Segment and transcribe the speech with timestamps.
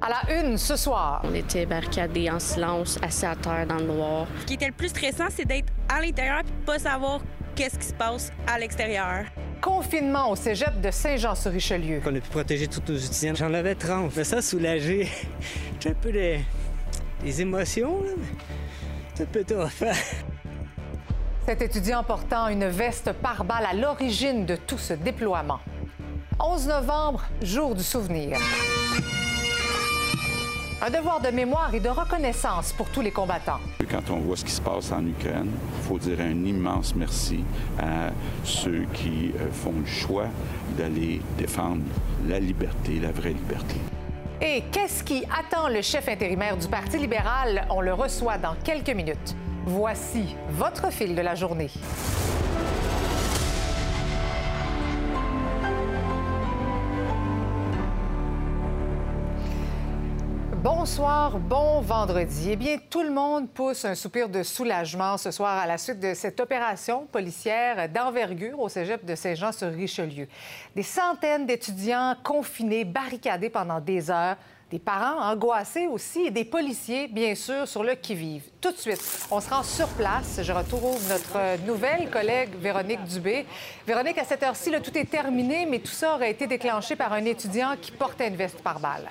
[0.00, 1.22] À la une ce soir.
[1.24, 4.26] On était barricadés en silence, assis à terre dans le noir.
[4.40, 7.20] Ce qui était le plus stressant, c'est d'être à l'intérieur et de pas savoir
[7.56, 9.24] qu'est-ce qui se passe à l'extérieur.
[9.60, 12.00] Confinement au cégep de Saint-Jean-sur-Richelieu.
[12.06, 13.34] On a pu protéger tous nos étudiants.
[13.34, 14.14] J'en avais 30.
[14.16, 15.08] Mais ça, soulagé.
[15.80, 16.44] J'ai un peu des,
[17.24, 18.36] des émotions, là, mais
[19.14, 19.84] c'est un peu tough.
[21.44, 25.58] Cet étudiant portant une veste pare-balles à l'origine de tout ce déploiement.
[26.38, 28.38] 11 novembre, jour du souvenir.
[30.80, 33.58] Un devoir de mémoire et de reconnaissance pour tous les combattants.
[33.90, 37.40] Quand on voit ce qui se passe en Ukraine, il faut dire un immense merci
[37.80, 38.10] à
[38.44, 40.26] ceux qui euh, font le choix
[40.76, 41.82] d'aller défendre
[42.28, 43.74] la liberté, la vraie liberté.
[44.40, 47.66] Et qu'est-ce qui attend le chef intérimaire du Parti libéral?
[47.70, 49.34] On le reçoit dans quelques minutes.
[49.66, 51.70] Voici votre fil de la journée.
[60.88, 62.48] Bonsoir, bon vendredi.
[62.52, 66.00] Eh bien, tout le monde pousse un soupir de soulagement ce soir à la suite
[66.00, 70.26] de cette opération policière d'envergure au cégep de Saint-Jean-sur-Richelieu.
[70.74, 74.36] Des centaines d'étudiants confinés, barricadés pendant des heures,
[74.70, 78.44] des parents angoissés aussi et des policiers, bien sûr, sur le qui-vive.
[78.58, 80.40] Tout de suite, on se rend sur place.
[80.42, 83.44] Je retrouve notre nouvelle collègue Véronique Dubé.
[83.86, 87.26] Véronique, à cette heure-ci, tout est terminé, mais tout ça aurait été déclenché par un
[87.26, 89.06] étudiant qui portait une veste par balle.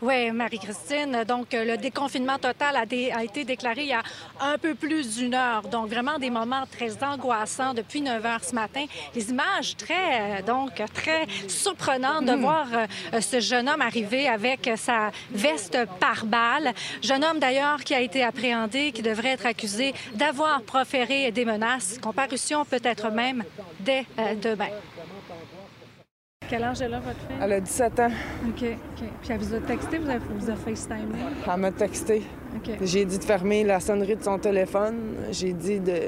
[0.00, 1.24] Oui, Marie-Christine.
[1.26, 4.02] Donc, le déconfinement total a, été déclaré il y a
[4.40, 5.62] un peu plus d'une heure.
[5.62, 8.84] Donc, vraiment des moments très angoissants depuis 9 heures ce matin.
[9.16, 14.70] Les images très, euh, donc, très surprenantes de voir euh, ce jeune homme arriver avec
[14.76, 16.72] sa veste par balle.
[17.02, 21.98] Jeune homme, d'ailleurs, qui a été appréhendé, qui devrait être accusé d'avoir proféré des menaces.
[22.00, 23.42] Comparution peut-être même
[23.80, 24.68] dès euh, demain.
[26.48, 27.36] Quel âge est là, votre fille?
[27.40, 28.10] Elle a 17 ans.
[28.48, 29.08] OK, OK.
[29.20, 31.18] Puis elle vous a texté, vous avez, vous a FaceTimé?
[31.46, 32.22] Elle m'a texté.
[32.56, 32.70] OK.
[32.82, 34.96] J'ai dit de fermer la sonnerie de son téléphone.
[35.30, 36.00] J'ai dit de,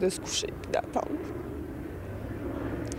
[0.00, 1.06] de se coucher et d'attendre.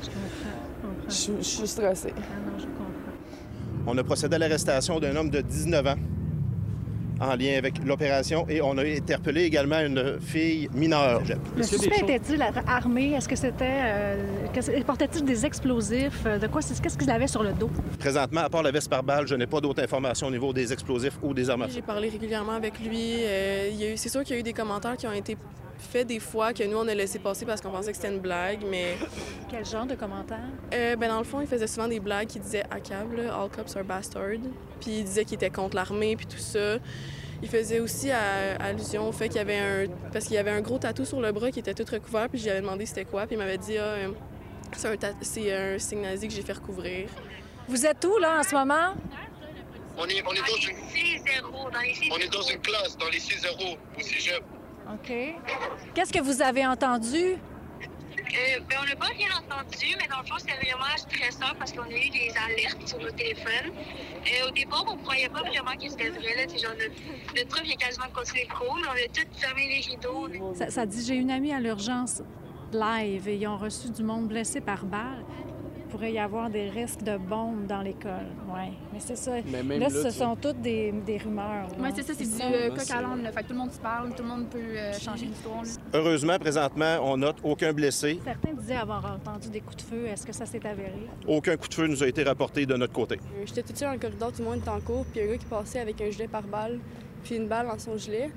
[0.01, 1.09] Je comprends.
[1.09, 2.13] Je, je suis stressée.
[2.17, 3.85] Ah non, je comprends.
[3.87, 5.95] On a procédé à l'arrestation d'un homme de 19 ans
[7.21, 11.21] en lien avec l'opération et on a interpellé également une fille mineure.
[11.55, 13.13] Le suspect était-il armé?
[13.13, 13.65] Est-ce que c'était...
[13.83, 16.23] Euh, portait-il des explosifs?
[16.23, 16.61] De quoi?
[16.61, 17.69] Qu'est-ce qu'il avait sur le dos?
[17.99, 20.71] Présentement, à part la veste par balle, je n'ai pas d'autres informations au niveau des
[20.73, 21.73] explosifs ou des armes à feu.
[21.75, 23.15] J'ai parlé régulièrement avec lui.
[23.23, 25.13] Euh, il y a eu- c'est sûr qu'il y a eu des commentaires qui ont
[25.13, 25.37] été
[25.77, 28.19] faits des fois que nous, on a laissé passer parce qu'on pensait que c'était une
[28.21, 28.95] blague, mais
[29.49, 30.39] Quel genre de commentaire?
[30.73, 33.49] euh, ben, dans le fond, il faisait souvent des blagues qui disaient à câble, All
[33.49, 34.39] cops are bastard.
[34.85, 36.77] Puis il disait qu'il était contre l'armée, puis tout ça.
[37.41, 39.85] Il faisait aussi à- allusion au fait qu'il y avait un.
[40.13, 42.37] Parce qu'il y avait un gros tatou sur le bras qui était tout recouvert, puis
[42.39, 44.07] j'avais demandé c'était quoi, puis il m'avait dit, ah, euh,
[44.77, 47.07] c'est un, ta- c'est un signe nazi que j'ai fait recouvrir.
[47.67, 48.93] Vous êtes où, là, en ce moment?
[49.97, 52.11] On est, on est dans une...
[52.11, 54.43] On est dans une classe, dans les 6-0 au cégep.
[54.93, 55.11] OK.
[55.95, 57.37] Qu'est-ce que vous avez entendu?
[58.35, 61.71] Euh, ben, on n'a pas rien entendu, mais dans le fond, c'était vraiment stressant parce
[61.71, 63.71] qu'on a eu des alertes sur nos téléphones.
[63.71, 66.35] Euh, au départ, on ne croyait pas vraiment que c'était vrai.
[66.35, 66.73] Là, genre,
[67.35, 70.53] il a quasiment continué le cours, on a tout fermé les rideaux.
[70.55, 72.21] Ça, ça dit, j'ai une amie à l'urgence
[72.73, 75.23] live et ils ont reçu du monde blessé par balle.
[75.87, 78.25] Il pourrait y avoir des risques de bombes dans l'école.
[78.49, 79.33] Oui, mais c'est ça.
[79.45, 81.67] Mais même là, là, ce tu- sont toutes des, des rumeurs.
[81.79, 83.21] Oui, c'est ça, c'est du euh, coq à l'âne.
[83.23, 83.31] là.
[83.31, 85.61] Fait que tout le monde se parle, tout le monde peut euh, changer l'histoire.
[85.93, 88.19] Heureusement, présentement, on note aucun blessé.
[88.25, 90.05] Certains disaient avoir entendu des coups de feu.
[90.07, 91.07] Est-ce que ça s'est avéré?
[91.27, 93.15] Aucun coup de feu nous a été rapporté de notre côté.
[93.15, 95.25] Euh, J'étais toute seule dans le corridor, tout le monde était en cours, puis il
[95.25, 96.79] y a un gars qui passait avec un gilet par balle,
[97.23, 98.31] puis une balle dans son gilet.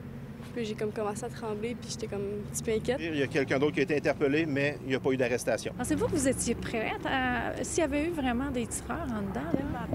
[0.59, 2.99] Puis j'ai comme commencé à trembler, puis j'étais comme un petit peu inquiète.
[2.99, 5.17] Il y a quelqu'un d'autre qui a été interpellé, mais il n'y a pas eu
[5.17, 5.73] d'arrestation.
[5.79, 7.63] Pensez-vous que vous étiez prête à...
[7.63, 9.47] s'il y avait eu vraiment des tireurs en dedans?
[9.53, 9.87] là?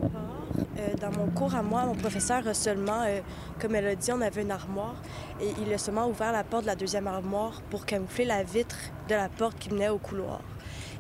[0.80, 3.20] Euh, dans mon cours à moi, mon professeur a seulement, euh,
[3.60, 4.96] comme elle a dit, on avait une armoire
[5.42, 8.78] et il a seulement ouvert la porte de la deuxième armoire pour camoufler la vitre
[9.10, 10.40] de la porte qui menait au couloir.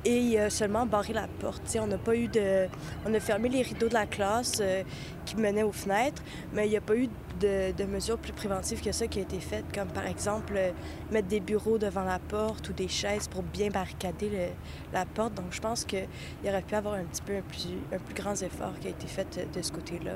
[0.06, 1.62] Et il a seulement barré la porte.
[1.80, 2.68] On n'a pas eu de.
[3.06, 4.84] On a fermé les rideaux de la classe euh,
[5.25, 6.22] qui menaient aux fenêtres,
[6.52, 7.08] mais il n'y a pas eu
[7.40, 10.72] de, mesures plus préventives que ça qui a été faites, comme par exemple euh,
[11.11, 14.50] mettre des bureaux devant la porte ou des chaises pour bien barricader
[14.91, 15.34] la porte.
[15.35, 16.08] Donc je pense qu'il
[16.46, 19.46] aurait pu avoir un petit peu un plus, grand effort qui a été fait euh,
[19.53, 20.14] de ce côté-là.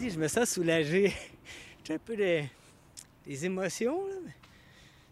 [0.00, 1.12] Je me sens soulagé.
[1.84, 2.48] J'ai un peu des,
[3.44, 4.32] émotions, mais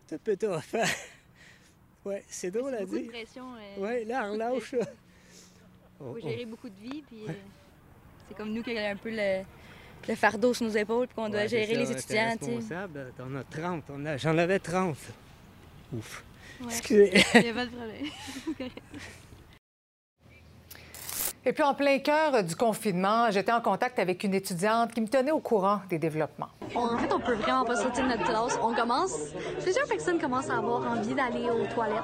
[0.07, 0.75] c'est un peu tough.
[2.07, 3.11] Ouais, c'est drôle à Beaucoup de dire.
[3.11, 3.45] pression.
[3.55, 4.73] euh, Ouais, là, on lâche.
[4.73, 4.85] là.
[4.85, 4.91] faut
[6.01, 6.21] Oh, oh.
[6.21, 7.33] gérer beaucoup de vie, puis euh,
[8.29, 9.43] c'est comme nous qui avons un peu le,
[10.09, 12.45] le fardeau sur nos épaules, puis qu'on doit Ouais, gérer ça, les on étudiants, tu
[12.45, 12.55] sais.
[12.55, 13.13] responsable.
[13.21, 13.85] On a 30.
[13.91, 14.97] on a- J'en avais 30.
[15.95, 16.25] Ouf.
[16.61, 16.67] Ouais.
[16.69, 17.13] Excusez.
[17.35, 18.07] Il n'y a pas de problème.
[21.49, 25.07] Et puis, en plein cœur du confinement, j'étais en contact avec une étudiante qui me
[25.07, 26.49] tenait au courant des développements.
[26.75, 28.59] En fait, on peut vraiment pas sortir de notre classe.
[28.61, 29.13] On commence,
[29.63, 32.03] plusieurs personnes commencent à avoir envie d'aller aux toilettes.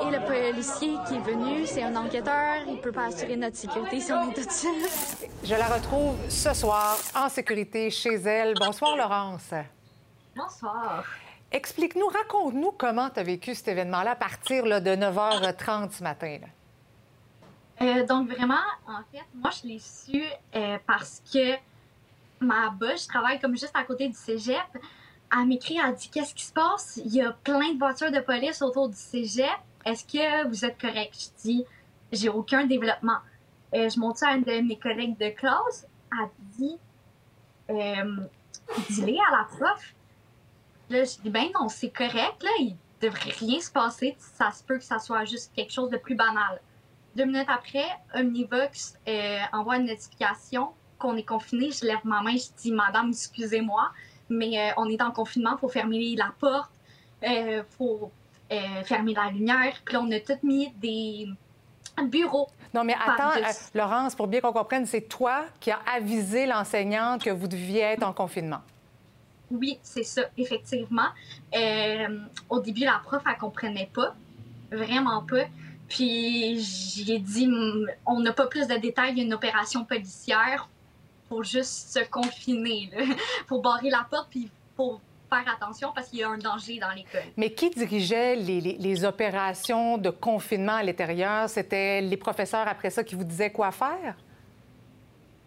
[0.00, 2.62] Et le policier qui est venu, c'est un enquêteur.
[2.66, 5.28] Il peut pas assurer notre sécurité si on est tout seul.
[5.44, 8.54] Je la retrouve ce soir en sécurité chez elle.
[8.54, 9.50] Bonsoir, Laurence.
[10.34, 11.04] Bonsoir.
[11.52, 16.38] Explique-nous, raconte-nous comment tu as vécu cet événement-là à partir là, de 9h30 ce matin.
[16.40, 16.46] là.
[17.82, 18.54] Euh, donc, vraiment,
[18.86, 20.22] en fait, moi, je l'ai su
[20.54, 21.56] euh, parce que
[22.40, 24.56] ma boss, je travaille comme juste à côté du cégep.
[25.32, 27.00] Elle m'écrit, elle dit Qu'est-ce qui se passe?
[27.04, 29.50] Il y a plein de voitures de police autour du cégep.
[29.84, 31.14] Est-ce que vous êtes correct?
[31.18, 31.64] Je dis
[32.12, 33.18] J'ai aucun développement.
[33.74, 35.86] Euh, je monte à une de mes collègues de classe.
[36.12, 36.28] Elle
[36.58, 36.78] dit
[37.68, 39.94] Dis-le à la prof.
[40.88, 44.16] Là, je dis Ben non, c'est correct, là, il devrait rien se passer.
[44.18, 46.60] Ça se peut que ça soit juste quelque chose de plus banal.
[47.16, 50.68] Deux minutes après, Omnivox euh, envoie une notification
[50.98, 51.70] qu'on est confiné.
[51.70, 53.90] Je lève ma main, je dis Madame, excusez-moi,
[54.28, 56.70] mais euh, on est en confinement, il faut fermer la porte,
[57.22, 58.10] il faut
[58.52, 59.80] euh, fermer la lumière.
[59.82, 61.26] Puis là, on a tout mis des
[62.04, 62.48] bureaux.
[62.74, 67.24] Non, mais attends, euh, Laurence, pour bien qu'on comprenne, c'est toi qui as avisé l'enseignante
[67.24, 68.60] que vous deviez être en confinement.
[69.50, 71.08] Oui, c'est ça, effectivement.
[71.56, 72.18] Euh,
[72.50, 74.14] au début, la prof, elle comprenait pas,
[74.70, 75.44] vraiment pas.
[75.88, 77.48] Puis j'ai dit,
[78.06, 80.68] on n'a pas plus de détails, il y a une opération policière
[81.28, 83.04] pour juste se confiner, là.
[83.46, 86.90] pour barrer la porte, puis pour faire attention parce qu'il y a un danger dans
[86.90, 87.22] l'école.
[87.36, 91.48] Mais qui dirigeait les, les- les opérations de confinement à l'intérieur?
[91.48, 94.16] C'était les professeurs après ça qui vous disaient quoi faire?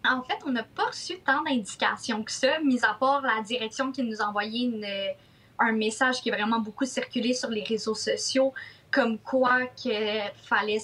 [0.04, 3.92] En fait, on n'a pas reçu tant d'indications que ça, mis à part la direction
[3.92, 4.86] qui nous a envoyé une-
[5.58, 8.54] un message qui est vraiment beaucoup circulé sur les réseaux sociaux,
[8.90, 9.92] comme quoi qu'il
[10.44, 10.78] fallait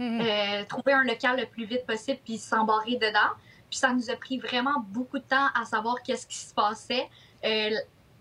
[0.00, 3.30] euh, trouver un local le plus vite possible puis s'embarrer dedans.
[3.70, 7.08] Puis ça nous a pris vraiment beaucoup de temps à savoir qu'est-ce qui se passait.
[7.44, 7.70] Euh,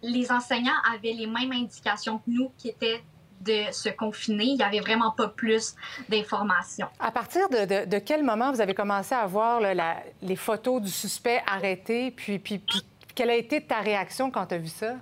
[0.01, 3.03] les enseignants avaient les mêmes indications que nous, qui étaient
[3.41, 4.45] de se confiner.
[4.45, 5.75] Il n'y avait vraiment pas plus
[6.09, 6.87] d'informations.
[6.99, 10.35] À partir de, de- de quel moment vous avez commencé à voir là, la- les
[10.37, 12.11] photos du suspect arrêté?
[12.11, 12.81] Puis, puis- puis
[13.15, 14.95] quelle a été ta réaction quand tu as vu ça?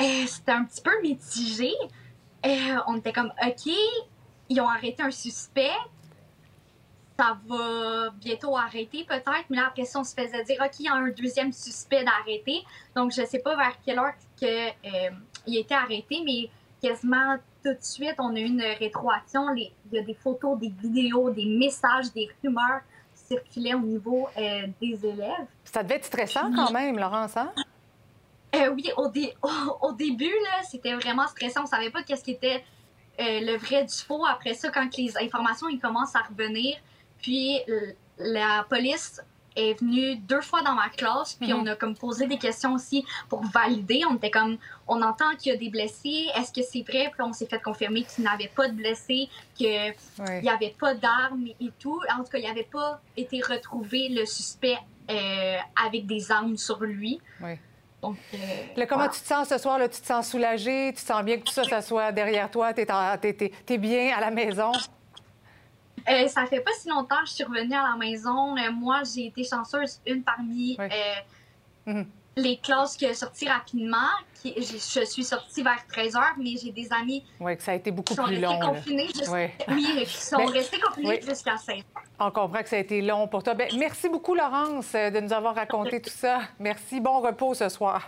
[0.00, 1.70] Euh, C'était un petit peu mitigé.
[2.46, 3.72] Euh, on était comme, OK,
[4.48, 5.70] ils ont arrêté un suspect.
[7.18, 9.44] Ça va bientôt arrêter peut-être.
[9.50, 12.04] Mais là, après ça, on se faisait dire, OK, il y a un deuxième suspect
[12.04, 12.64] d'arrêter.
[12.96, 15.10] Donc, je sais pas vers quelle heure que, euh,
[15.46, 16.48] il a été arrêté, mais
[16.82, 19.48] quasiment tout de suite, on a eu une rétroaction.
[19.50, 22.80] Les- Il y a des photos, des vidéos, des messages, des rumeurs
[23.14, 25.46] qui circulaient au niveau euh, des élèves.
[25.64, 27.52] Ça devait être stressant quand même, Laurence, hein?
[28.54, 29.48] Euh, oui, au, dé- au,
[29.88, 30.32] au début,
[30.70, 31.62] c'était vraiment stressant.
[31.62, 32.62] On savait pas qu'est-ce qui était
[33.20, 34.24] euh, le vrai du faux.
[34.26, 36.76] Après ça, quand les informations ils commencent à revenir,
[37.20, 37.60] puis
[38.18, 39.20] la police
[39.54, 41.60] est venue deux fois dans ma classe, puis Mhm.
[41.60, 44.02] on a comme posé des questions aussi pour valider.
[44.08, 44.56] On était comme,
[44.88, 46.26] on entend qu'il y a des blessés.
[46.34, 47.10] Est-ce que c'est vrai?
[47.12, 49.94] Puis on s'est fait confirmer qu'il n'avait pas de blessés, qu'il
[50.42, 52.00] n'y avait pas d'armes et tout.
[52.18, 54.78] En tout cas, il n'avait pas été retrouvé le suspect
[55.10, 55.56] euh,
[55.86, 57.20] avec des armes sur lui.
[58.02, 58.36] Donc, euh,
[58.76, 59.12] Là, comment voilà.
[59.12, 59.78] tu te sens ce soir?
[59.78, 60.92] Là, tu te sens soulagé?
[60.94, 62.72] Tu te sens bien que tout ça, ça soit derrière toi?
[62.74, 64.72] Tu es, bien à la maison?
[66.08, 68.56] Euh, ça fait pas si longtemps que je suis revenue à la maison.
[68.56, 70.88] Euh, moi, j'ai été chanceuse, une parmi euh,
[71.86, 72.06] Mhm.
[72.36, 74.08] Les classes qui est sortie rapidement.
[74.40, 77.74] Qui, je suis sortie vers 13 h, mais j'ai des amis Oui, que ça a
[77.76, 78.72] été beaucoup qui sont plus restés long.
[78.72, 79.46] confinés, jus- Oui.
[79.68, 81.28] oui, qui sont Ben, restés confinés oui.
[81.28, 81.82] jusqu'à 16 h.
[82.18, 83.54] On comprend que ça a été long pour toi.
[83.54, 86.40] Ben, merci beaucoup, Laurence, euh, de nous avoir raconté tout ça.
[86.58, 86.98] Merci.
[87.00, 88.02] Bon repos ce soir.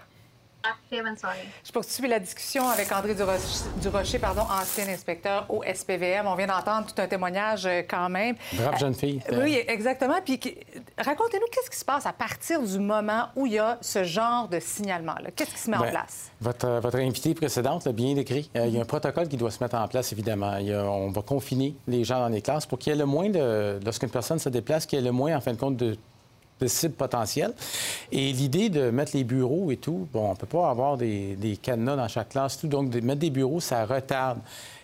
[0.65, 1.47] Parfait, bonne soirée.
[1.63, 6.27] Je poursuis la discussion avec André Durocher, Durocher, pardon, ancien inspecteur au SPVM.
[6.27, 8.35] On vient d'entendre tout un témoignage euh, quand même.
[8.55, 9.21] Brave jeune fille.
[9.31, 10.15] Euh, Oui, exactement.
[10.25, 10.41] Puis
[10.97, 14.49] racontez-nous qu'est-ce qui se passe à partir du moment où il y a ce genre
[14.49, 15.31] de signalement-là?
[15.37, 16.31] Qu'est-ce qui se met en Ben, place?
[16.41, 18.51] Votre, euh, votre invitée précédente l'a bien décrit.
[18.57, 20.57] Euh, il y a un protocole qui doit se mettre en place, évidemment.
[20.57, 22.99] Il y a- on va confiner les gens dans les classes pour qu'il y ait
[22.99, 23.79] le moins de.
[23.85, 25.99] Lorsqu'une personne se déplace, qu'il y ait le moins, en fin de compte, de
[26.61, 27.53] de cibles potentielles.
[28.13, 31.35] Et l'idée de mettre les bureaux et tout, bon, on ne peut pas avoir des,
[31.37, 32.69] des cadenas dans chaque classe, tout.
[32.69, 34.39] Donc, de mettre des bureaux, ça retarde.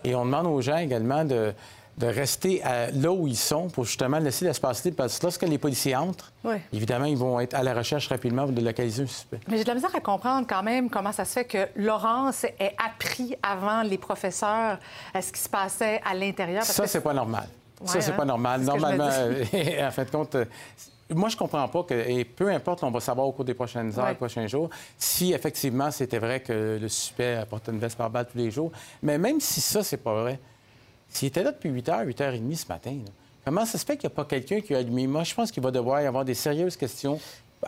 [0.05, 1.53] Et on demande aux gens également de,
[1.99, 4.97] de rester à- là où ils sont pour justement laisser l'espace libre.
[4.97, 6.57] Parce que lorsque les policiers entrent, Oui.
[6.73, 9.39] évidemment, ils vont être à la recherche rapidement de localiser un suspect.
[9.49, 12.45] Mais j'ai de la misère à comprendre quand même comment ça se fait que Laurence
[12.45, 14.79] ait appris avant les professeurs
[15.15, 16.65] euh, ce qui se passait à l'intérieur.
[16.65, 17.47] Ça, que c'est pas normal.
[17.85, 18.15] ça, c'est hein?
[18.17, 18.63] pas normal.
[18.63, 19.09] Normalement,
[19.83, 20.45] en fin de compte, euh,
[21.15, 23.99] moi, je comprends pas que, et peu importe, on va savoir au cours des prochaines
[23.99, 24.15] heures, Ouais.
[24.15, 28.39] prochains jours, si effectivement c'était vrai que le suspect portait une veste par balle tous
[28.39, 28.71] les jours.
[29.03, 30.39] Mais même si ça, c'est pas vrai,
[31.09, 33.13] s'il était là depuis 8h, 8h30 ce matin, là,
[33.43, 35.07] Comment ça se fait qu'il n'y a pas quelqu'un qui a admis?
[35.07, 37.19] Moi, je pense qu'il va devoir y avoir des sérieuses questions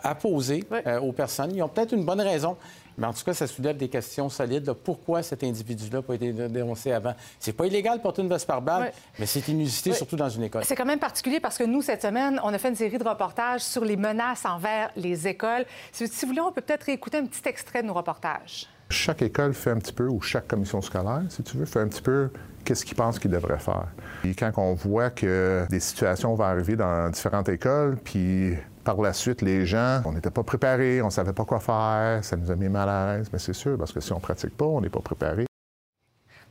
[0.01, 1.55] à poser euh, aux personnes.
[1.55, 2.57] Ils ont peut-être une bonne raison,
[2.97, 4.71] mais en tout cas, ça soulève des questions solides.
[4.73, 7.13] Pourquoi cet individu-là n'a pas été dénoncé avant?
[7.39, 10.43] C'est pas illégal de porter une veste par balle, mais c'est inusité, surtout dans une
[10.43, 10.63] école.
[10.63, 13.07] C'est quand même particulier parce que nous, cette semaine, on a fait une série de
[13.07, 15.65] reportages sur les menaces envers les écoles.
[15.91, 18.67] Si, vous voulez, on peut peut-être écouter un petit extrait de nos reportages.
[18.89, 21.87] Chaque école fait un petit peu, ou chaque commission scolaire, si tu veux, fait un
[21.87, 22.29] petit peu
[22.63, 23.87] qu'est-ce qu'ils pensent qu'ils devraient faire.
[24.23, 29.13] Et quand on voit que des situations vont arriver dans différentes écoles, puis par la
[29.13, 32.51] suite, les gens, on n'était pas préparés, on ne savait pas quoi faire, ça nous
[32.51, 33.29] a mis mal à l'aise.
[33.31, 35.45] Mais c'est sûr, parce que si on ne pratique pas, on n'est pas préparé.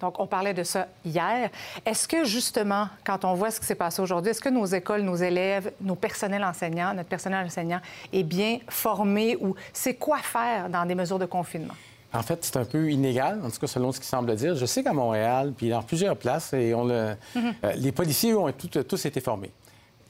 [0.01, 1.49] Donc, on parlait de ça hier.
[1.87, 5.03] Est-ce que, justement, quand on voit ce qui s'est passé aujourd'hui, est-ce que nos écoles,
[5.03, 7.81] nos élèves, nos personnels enseignants, notre personnel enseignant
[8.13, 11.75] est bien formé ou c'est quoi faire dans des mesures de confinement?
[12.13, 14.57] En fait, c'est un peu inégal, en tout cas selon ce qu'il semble dire.
[14.57, 17.15] Je sais qu'à Montréal, puis dans plusieurs places, et on le...
[17.37, 17.55] Mm-hmm.
[17.65, 19.53] Euh, les policiers ont tous été formés.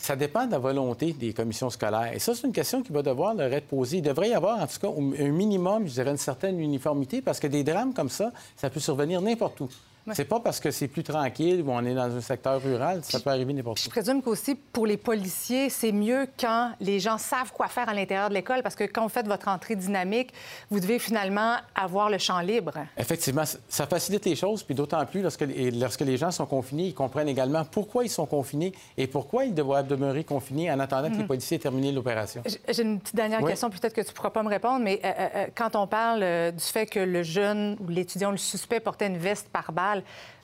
[0.02, 2.12] Ça dépend de la volonté des commissions scolaires.
[2.12, 3.99] Et ça, c'est une question qui va devoir leur être posée.
[3.99, 7.38] Il devrait y avoir, en tout cas, un minimum, je dirais, une certaine uniformité, parce
[7.38, 9.68] que des drames comme ça, ça peut survenir n'importe où.
[10.12, 13.21] C'est pas parce que c'est plus tranquille ou on est dans un secteur rural, ça
[13.21, 13.82] peut arriver n'importe où.
[13.85, 17.94] Je présume qu'aussi pour les policiers, c'est mieux quand les gens savent quoi faire à
[17.94, 20.32] l'intérieur de l'école parce que quand vous faites votre entrée dynamique,
[20.71, 22.73] vous devez finalement avoir le champ libre.
[22.97, 25.44] Effectivement, ça facilite les choses, puis d'autant plus lorsque,
[25.75, 29.54] lorsque les gens sont confinés, ils comprennent également pourquoi ils sont confinés et pourquoi ils
[29.54, 31.26] doivent demeurer confinés en attendant que les mhm.
[31.26, 32.42] policiers aient terminé l'opération.
[32.68, 35.09] J'ai une petite dernière question, peut-être que tu ne pourras pas me répondre, mais euh,
[35.09, 39.06] euh, euh, quand on parle du fait que le jeune ou l'étudiant, le suspect portait
[39.06, 39.91] une veste par balle,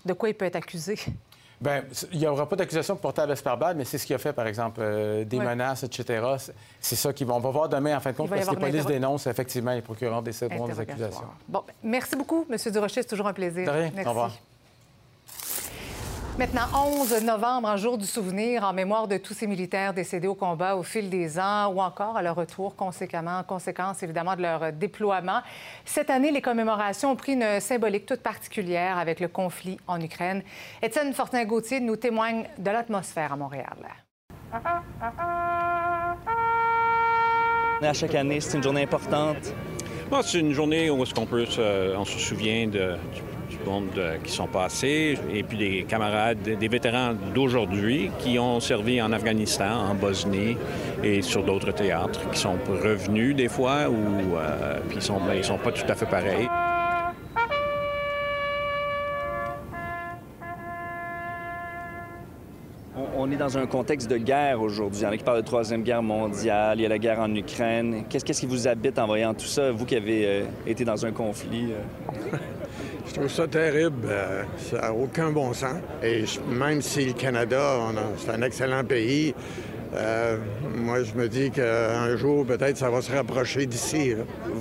[0.05, 0.99] de quoi il peut être accusé?
[1.61, 4.47] Bien, il n'y aura pas d'accusation porter à mais c'est ce qu'il a fait, par
[4.47, 6.25] exemple, euh, des menaces, etc.
[6.81, 7.35] C'est ça qu'on va...
[7.35, 9.83] On va voir demain, en fin de compte, parce que les polices dénoncent effectivement les
[9.83, 11.27] procureurs des des accusations.
[11.49, 12.57] Bon, merci beaucoup, M.
[12.73, 13.03] Durocher.
[13.03, 13.67] C'est toujours un plaisir.
[13.67, 13.91] De rien.
[14.07, 14.33] Au revoir.
[16.39, 20.37] Maintenant, 11 novembre, un jour du souvenir en mémoire de tous ces militaires décédés au
[20.37, 24.73] combat au fil des ans ou encore à leur retour conséquemment, conséquence évidemment de leur
[24.73, 25.41] déploiement.
[25.85, 30.45] Cette année, les commémorations ont pris une symbolique toute particulière avec le conflit en Ukraine.
[30.81, 33.77] Étienne Fortin-Gauthier nous témoigne de l'atmosphère à Montréal.
[37.83, 39.53] À chaque année, c'est une journée importante.
[40.23, 41.47] c'est une journée où on, peut
[41.97, 42.97] on se souvient de,
[43.69, 49.13] euh, qui sont passés et puis des camarades, des vétérans d'aujourd'hui qui ont servi en
[49.13, 50.57] Afghanistan, en Bosnie
[51.03, 55.35] et sur d'autres théâtres, qui sont revenus des fois ou euh, puis ils sont, ben,
[55.35, 56.49] ils sont pas tout à fait pareils.
[63.17, 65.01] On est dans un contexte de guerre aujourd'hui.
[65.01, 67.21] Il y en a qui parlent de Troisième Guerre mondiale, il y a la guerre
[67.21, 68.05] en Ukraine.
[68.09, 71.13] Qu'est-ce qui vous habite en voyant tout ça, vous qui avez euh, été dans un
[71.13, 71.69] conflit?
[72.13, 72.58] Je
[73.19, 74.07] trouve ça terrible.
[74.09, 75.77] Euh, ça n'a aucun bon sens.
[76.03, 77.79] Et même si le Canada,
[78.17, 79.35] c'est un excellent pays,
[79.95, 80.37] euh,
[80.77, 84.15] moi, je me dis qu'un jour, peut-être, ça va se rapprocher d'ici.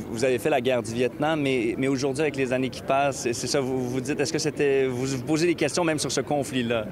[0.09, 3.31] Vous avez fait la guerre du Vietnam, mais, mais aujourd'hui, avec les années qui passent,
[3.31, 4.87] c'est ça, vous vous dites, est-ce que c'était...
[4.87, 6.85] Vous vous posez des questions même sur ce conflit-là?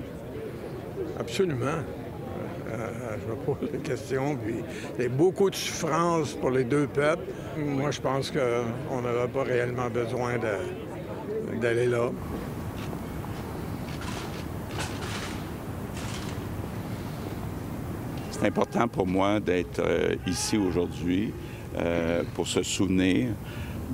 [1.20, 1.66] Absolument.
[1.66, 2.88] Euh,
[3.24, 4.56] je me pose des questions, puis
[4.98, 7.24] il y a beaucoup de souffrance pour les deux peuples.
[7.58, 10.85] Moi, je pense qu'on n'avait pas réellement besoin de
[18.32, 21.32] C'est important pour moi d'être euh, ici aujourd'hui
[21.78, 23.30] euh, pour se souvenir,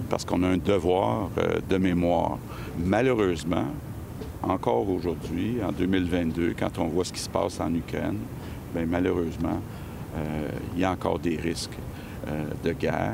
[0.10, 2.40] parce qu'on a un devoir euh, de mémoire.
[2.80, 3.68] Malheureusement,
[4.42, 8.18] encore aujourd'hui, en 2022, quand on voit ce qui se passe en Ukraine,
[8.74, 9.62] bien, malheureusement,
[10.76, 11.78] il y a encore des risques
[12.64, 13.14] de guerre.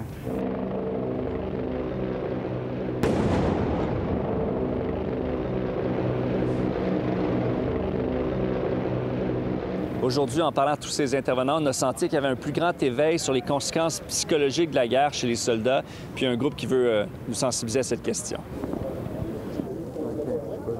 [10.07, 12.53] Aujourd'hui, en parlant à tous ces intervenants, on a senti qu'il y avait un plus
[12.53, 15.83] grand éveil sur les conséquences psychologiques de la guerre chez les soldats,
[16.15, 18.37] puis un groupe qui veut euh, nous sensibiliser à cette question.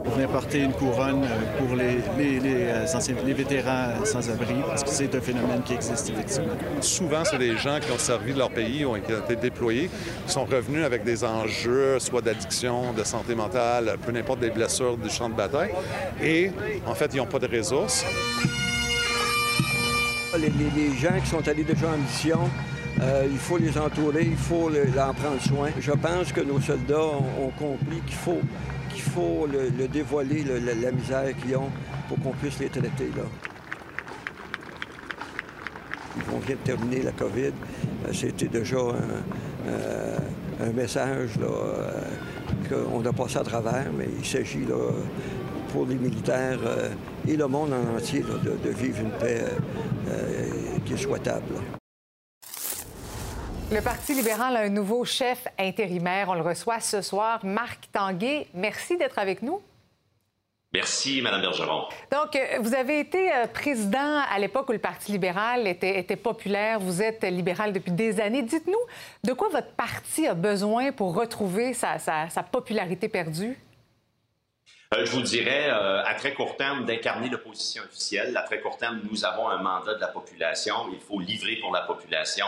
[0.06, 4.92] On vient porter une couronne euh, pour les, euh, anciens, les vétérans sans-abri, parce que
[4.92, 6.54] c'est un phénomène qui existe effectivement.
[6.80, 9.90] Souvent, c'est des gens qui ont servi de leur pays, ont été déployés,
[10.26, 14.96] qui sont revenus avec des enjeux, soit d'addiction, de santé mentale, peu importe des blessures
[14.96, 15.72] du champ de bataille.
[16.24, 16.50] Et
[16.86, 18.06] en fait, ils n'ont pas de ressources.
[20.38, 22.40] Les, gens qui sont allés déjà en mission,
[23.02, 25.70] euh, il faut les entourer, il faut en prendre soin.
[25.80, 27.08] Je pense que nos soldats
[27.42, 28.40] ont, compris qu'il faut,
[28.98, 31.70] faut le, dévoiler, la, misère qu'ils ont,
[32.08, 33.10] pour qu'on puisse les traiter.
[33.16, 33.24] Là.
[36.32, 37.48] On vient de terminer la COVID.
[37.48, 40.18] Euh, c'était déjà un, euh,
[40.76, 41.32] message
[42.70, 44.66] qu'on a passé à travers, mais il s'agit
[45.72, 46.90] pour les militaires euh,
[47.28, 49.44] et le monde en entier de, de, vivre une paix
[50.08, 51.56] euh, qui est souhaitable.
[53.70, 56.30] Le Parti libéral a un nouveau chef intérimaire.
[56.30, 58.48] On le reçoit ce soir, Marc Tanguay.
[58.54, 59.62] Merci d'être avec nous.
[60.74, 61.84] Merci, Mme Bergeron.
[62.12, 66.16] Donc, euh, vous avez été euh, président à l'époque où le Parti libéral était, était,
[66.16, 66.80] populaire.
[66.80, 68.42] Vous êtes libéral depuis des années.
[68.42, 68.74] Dites-nous,
[69.24, 73.58] de quoi votre parti a besoin pour retrouver sa, sa, sa popularité perdue?
[74.94, 78.36] Euh, je vous dirais, euh, à très court terme, d'incarner l'opposition officielle.
[78.38, 80.76] À très court terme, nous avons un mandat de la population.
[80.94, 82.46] Il faut livrer pour la population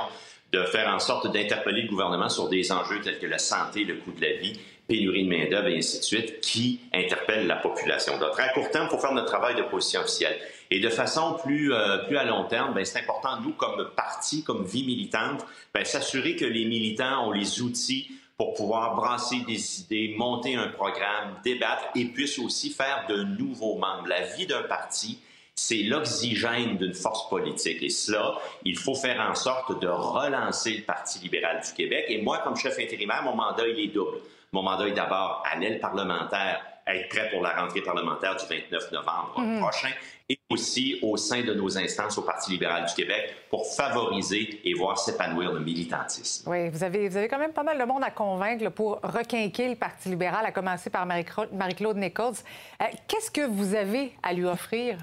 [0.54, 3.96] de faire en sorte d'interpeller le gouvernement sur des enjeux tels que la santé, le
[3.96, 8.18] coût de la vie, pénurie de main-d'œuvre et ainsi de suite, qui interpellent la population.
[8.18, 10.40] Donc, à court terme, il faut faire notre travail d'opposition officielle.
[10.72, 14.44] Et de façon plus, euh, plus à long terme, ben, c'est important, nous, comme parti,
[14.44, 19.82] comme vie militante, ben, s'assurer que les militants ont les outils pour pouvoir brasser des
[19.82, 24.08] idées, monter un programme, débattre et puissent aussi faire de nouveaux membres.
[24.08, 25.20] La vie d'un parti,
[25.54, 27.84] c'est l'oxygène d'une force politique.
[27.84, 32.06] Et cela, il faut faire en sorte de relancer le Parti libéral du Québec.
[32.08, 34.20] Et moi, comme chef intérimaire, mon mandat, il est double.
[34.54, 38.92] Mon mandat est d'abord à l'aile parlementaire, être prêt pour la rentrée parlementaire du 29
[38.92, 39.60] novembre mmh.
[39.60, 39.90] prochain,
[40.30, 44.74] et aussi au sein de nos instances au Parti libéral du Québec pour favoriser et
[44.76, 46.50] voir s'épanouir le militantisme.
[46.50, 49.00] Oui, vous avez, vous avez quand même pas mal de monde à convaincre là, pour
[49.02, 52.36] requinquer le Parti libéral, à commencer par Marie-Claude Nichols.
[52.82, 54.98] Euh, Qu'est-ce que vous avez à lui offrir?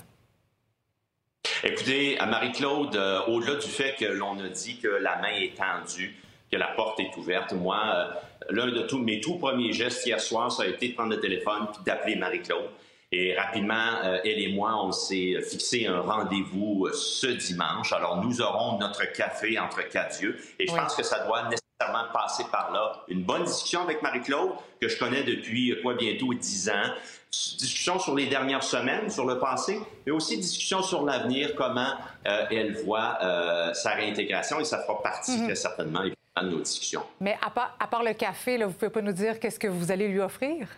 [1.64, 5.56] Écoutez, à Marie-Claude, euh, au-delà du fait que l'on a dit que la main est
[5.56, 6.14] tendue,
[6.50, 8.06] que la porte est ouverte, moi, euh,
[8.50, 11.20] l'un de tous mes tout premiers gestes hier soir, ça a été de prendre le
[11.20, 12.68] téléphone puis d'appeler Marie-Claude.
[13.12, 17.92] Et rapidement, euh, elle et moi, on s'est fixé un rendez-vous euh, ce dimanche.
[17.92, 20.36] Alors, nous aurons notre café entre quatre yeux.
[20.58, 20.78] Et je oui.
[20.78, 23.04] pense que ça doit nécessairement passer par là.
[23.06, 24.50] Une bonne discussion avec Marie-Claude,
[24.80, 26.92] que je connais depuis, quoi, bientôt dix ans.
[27.30, 31.92] Discussion sur les dernières semaines, sur le passé, mais aussi discussion sur l'avenir, comment
[32.26, 34.58] euh, elle voit euh, sa réintégration.
[34.58, 35.46] Et ça fera partie, mm -hmm.
[35.46, 37.02] très certainement, évidemment, de nos discussions.
[37.20, 39.58] Mais à part, à part le café, là, vous ne pouvez pas nous dire qu'est-ce
[39.58, 40.68] que vous allez lui offrir?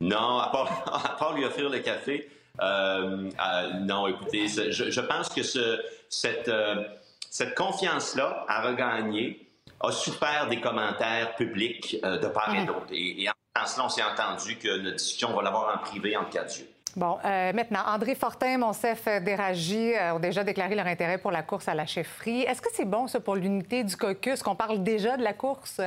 [0.00, 2.28] Non, à part, à part lui offrir le café,
[2.60, 6.84] euh, euh, non, écoutez, je, je, pense que ce, cette, euh,
[7.30, 9.48] cette confiance-là à regagner
[9.80, 12.66] a souffert des commentaires publics euh, de part et Mhm.
[12.66, 12.86] d'autre.
[12.92, 13.32] Et, et en
[13.66, 16.58] ce sens-là, on s'est entendu que notre discussion, on va l'avoir en privé entre quatre
[16.58, 16.68] yeux.
[16.96, 21.42] Bon, euh, maintenant, André Fortin, Monsef Déragi euh, ont déjà déclaré leur intérêt pour la
[21.42, 22.42] course à la chefferie.
[22.42, 25.80] Est-ce que c'est bon, ça, pour l'unité du caucus, qu'on parle déjà de la course?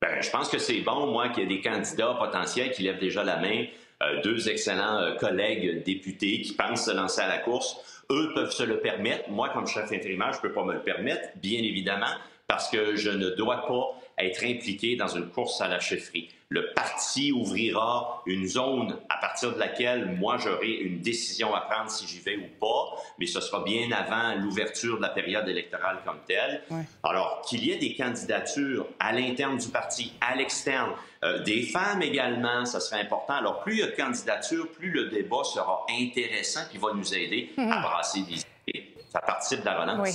[0.00, 2.98] Ben, je pense que c'est bon, moi, qu'il y ait des candidats potentiels qui lèvent
[2.98, 3.64] déjà la main,
[4.02, 8.02] euh, deux excellents euh, collègues députés qui pensent se lancer à la course.
[8.10, 9.30] Eux peuvent se le permettre.
[9.30, 12.14] Moi, comme chef intérimaire, je ne peux pas me le permettre, bien évidemment,
[12.46, 16.28] parce que je ne dois pas être impliqué dans une course à la chefferie.
[16.48, 21.90] Le parti ouvrira une zone à partir de laquelle moi j'aurai une décision à prendre
[21.90, 25.98] si j'y vais ou pas, mais ce sera bien avant l'ouverture de la période électorale
[26.06, 26.62] comme telle.
[26.70, 26.82] Ouais.
[27.02, 30.92] Alors, qu'il y ait des candidatures à l'interne du parti, à l'externe,
[31.24, 33.34] euh, des femmes également, ça serait important.
[33.34, 37.12] Alors, plus il y a de candidatures, plus le débat sera intéressant puis va nous
[37.12, 37.72] aider Mhm.
[37.72, 38.94] à brasser des idées.
[39.10, 40.00] Ça participe de la relance.
[40.08, 40.12] Oui.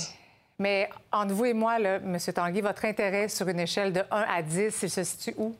[0.58, 2.16] Mais entre vous et moi, là, M.
[2.34, 5.54] Tanguy, votre intérêt sur une échelle de 1 à 10, il se situe où?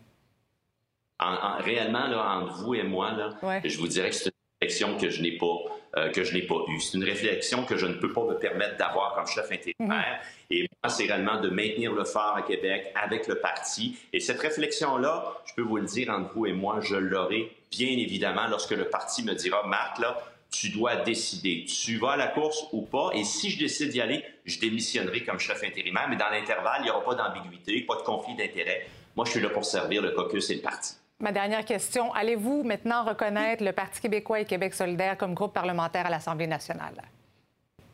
[1.22, 3.60] En- en- réellement, là, entre vous et moi, là, Ouais.
[3.64, 5.56] je vous dirais que c'est une réflexion que je n'ai pas,
[5.96, 6.80] euh, que je n'ai pas eue.
[6.80, 10.20] C'est une réflexion que je ne peux pas me permettre d'avoir comme chef intérimaire.
[10.50, 13.96] Et moi, c'est réellement de maintenir le phare à Québec avec le parti.
[14.12, 17.88] Et cette réflexion-là, je peux vous le dire entre vous et moi, je l'aurai bien
[17.90, 20.18] évidemment lorsque le parti me dira, Marc, là,
[20.50, 21.64] tu dois décider.
[21.64, 23.10] Tu vas à la course ou pas?
[23.14, 26.06] Et si je décide d'y aller, je démissionnerai comme chef intérimaire.
[26.10, 28.86] Mais dans l'intervalle, il n'y aura pas d'ambiguïté, pas de conflit d'intérêts.
[29.16, 30.94] Moi, je suis là pour servir le caucus et le parti.
[31.22, 36.04] Ma dernière question, allez-vous maintenant reconnaître le Parti québécois et Québec solidaire comme groupe parlementaire
[36.04, 37.00] à l'Assemblée nationale?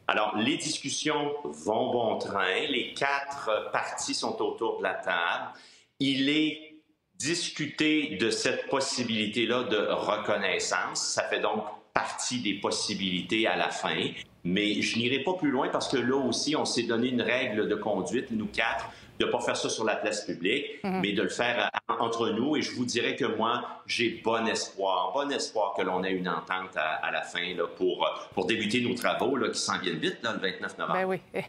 [0.06, 2.60] Alors, les discussions vont bon train.
[2.70, 5.52] Les quatre partis sont autour de la table.
[6.00, 6.76] Il est
[7.16, 11.12] discuté de cette possibilité-là de reconnaissance.
[11.12, 14.08] Ça fait donc partie des possibilités à la fin.
[14.42, 17.68] Mais je n'irai pas plus loin parce que là aussi, on s'est donné une règle
[17.68, 18.88] de conduite, nous quatre,
[19.18, 21.00] de ne pas faire ça sur la place publique, Mhm.
[21.00, 22.57] mais de le faire à- entre nous.
[22.57, 26.28] Et je vous dirais que moi, j'ai bon espoir, bon espoir que l'on ait une
[26.28, 29.78] entente à, à la fin là, pour, euh, pour débuter nos travaux là, qui s'en
[29.78, 30.98] viennent vite là, le 29 novembre.
[31.00, 31.20] Ben oui.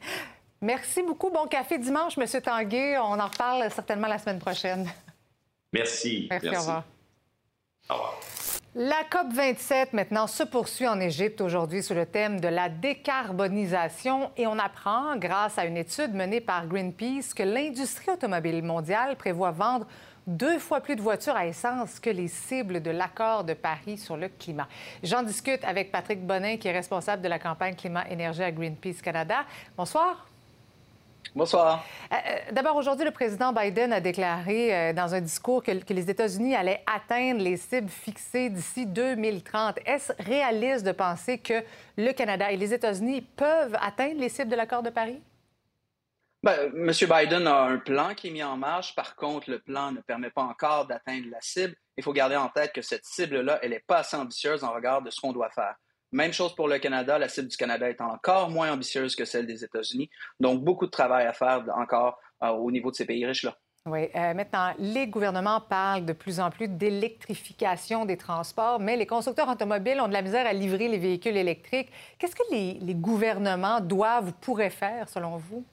[0.61, 1.29] Merci beaucoup.
[1.29, 2.25] Bon café dimanche, M.
[2.41, 2.97] Tanguay.
[2.97, 4.89] On en reparle certainement la semaine prochaine.
[5.71, 6.27] Merci.
[6.29, 6.83] Merci, au revoir.
[8.75, 14.29] La COP 27 maintenant se poursuit en Égypte aujourd'hui sous le thème de la décarbonisation
[14.37, 19.49] et on apprend, grâce à une étude menée par Greenpeace, que l'industrie automobile mondiale prévoit
[19.49, 19.87] vendre
[20.27, 24.17] deux fois plus de voitures à essence que les cibles de l'accord de Paris sur
[24.17, 24.67] le climat.
[25.01, 29.45] J'en discute avec Patrick Bonin, qui est responsable de la campagne climat-énergie à Greenpeace Canada.
[29.75, 30.28] Bonsoir.
[31.35, 31.85] Bonsoir.
[32.11, 35.93] Euh, euh, d'abord, aujourd'hui, le président Biden a déclaré euh, dans un discours que, que,
[35.93, 39.77] les États-Unis allaient atteindre les cibles fixées d'ici 2030.
[39.85, 41.63] Est-ce réaliste de penser que
[41.97, 45.21] le Canada et les États-Unis peuvent atteindre les cibles de l'accord de Paris?
[46.41, 46.91] Bien, M.
[46.91, 48.95] Biden a un plan qui est mis en marche.
[48.95, 51.75] Par contre, le plan ne permet pas encore d'atteindre la cible.
[51.95, 55.01] Il faut garder en tête que cette cible-là, elle n'est pas assez ambitieuse en regard
[55.01, 55.75] de ce qu'on doit faire.
[56.11, 57.17] Même chose pour le Canada.
[57.19, 60.09] La cible du Canada est encore moins ambitieuse que celle des États-Unis.
[60.39, 63.55] Donc, beaucoup de travail à faire encore euh, au niveau de ces pays riches-là.
[63.85, 64.09] Oui.
[64.15, 69.47] Euh, maintenant, les gouvernements parlent de plus en plus d'électrification des transports, mais les constructeurs
[69.47, 71.89] automobiles ont de la misère à livrer les véhicules électriques.
[72.17, 75.63] Qu'est-ce que les, les gouvernements doivent ou pourraient faire, selon vous?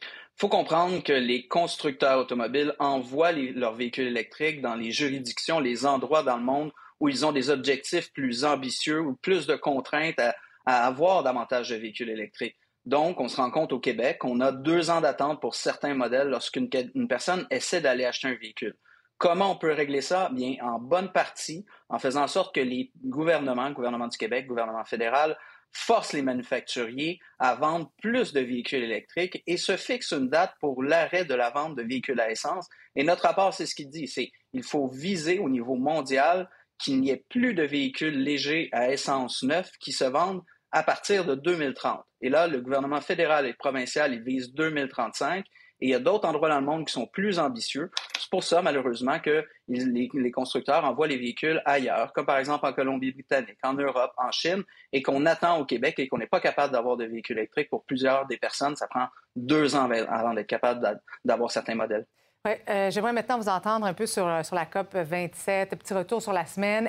[0.00, 5.86] Il faut comprendre que les constructeurs automobiles envoient leurs véhicules électriques dans les juridictions, les
[5.86, 10.18] endroits dans le monde où ils ont des objectifs plus ambitieux ou plus de contraintes
[10.18, 10.34] à,
[10.66, 12.56] avoir davantage de véhicules électriques.
[12.86, 16.28] Donc, on se rend compte au Québec, on a deux ans d'attente pour certains modèles
[16.28, 16.68] lorsqu'une
[17.08, 18.76] personne essaie d'aller acheter un véhicule.
[19.18, 20.28] Comment on peut régler ça?
[20.32, 24.44] Bien, en bonne partie, en faisant en sorte que les gouvernements, le gouvernement du Québec,
[24.44, 25.36] le gouvernement fédéral,
[25.74, 30.82] forcent les manufacturiers à vendre plus de véhicules électriques et se fixent une date pour
[30.82, 32.68] l'arrêt de la vente de véhicules à essence.
[32.96, 37.00] Et notre rapport, c'est ce qu'il dit, c'est qu'il faut viser au niveau mondial qu'il
[37.00, 41.34] n'y ait plus de véhicules légers à essence neufs qui se vendent à partir de
[41.36, 42.00] 2030.
[42.20, 45.44] Et là, le gouvernement fédéral et provincial, ils visent 2035.
[45.80, 47.90] Et il y a d'autres endroits dans le monde qui sont plus ambitieux.
[48.18, 52.66] C'est pour ça, malheureusement, que les, les, constructeurs envoient les véhicules ailleurs, comme par exemple
[52.66, 56.40] en Colombie-Britannique, en Europe, en Chine, et qu'on attend au Québec et qu'on n'est pas
[56.40, 58.76] capable d'avoir de véhicules électriques pour plusieurs des personnes.
[58.76, 59.06] Ça prend
[59.36, 62.06] deux ans avant d'être capable d'avoir certains modèles.
[62.46, 66.34] Euh, J'aimerais maintenant vous entendre un peu sur, euh, la COP 27, petit retour sur
[66.34, 66.86] la semaine.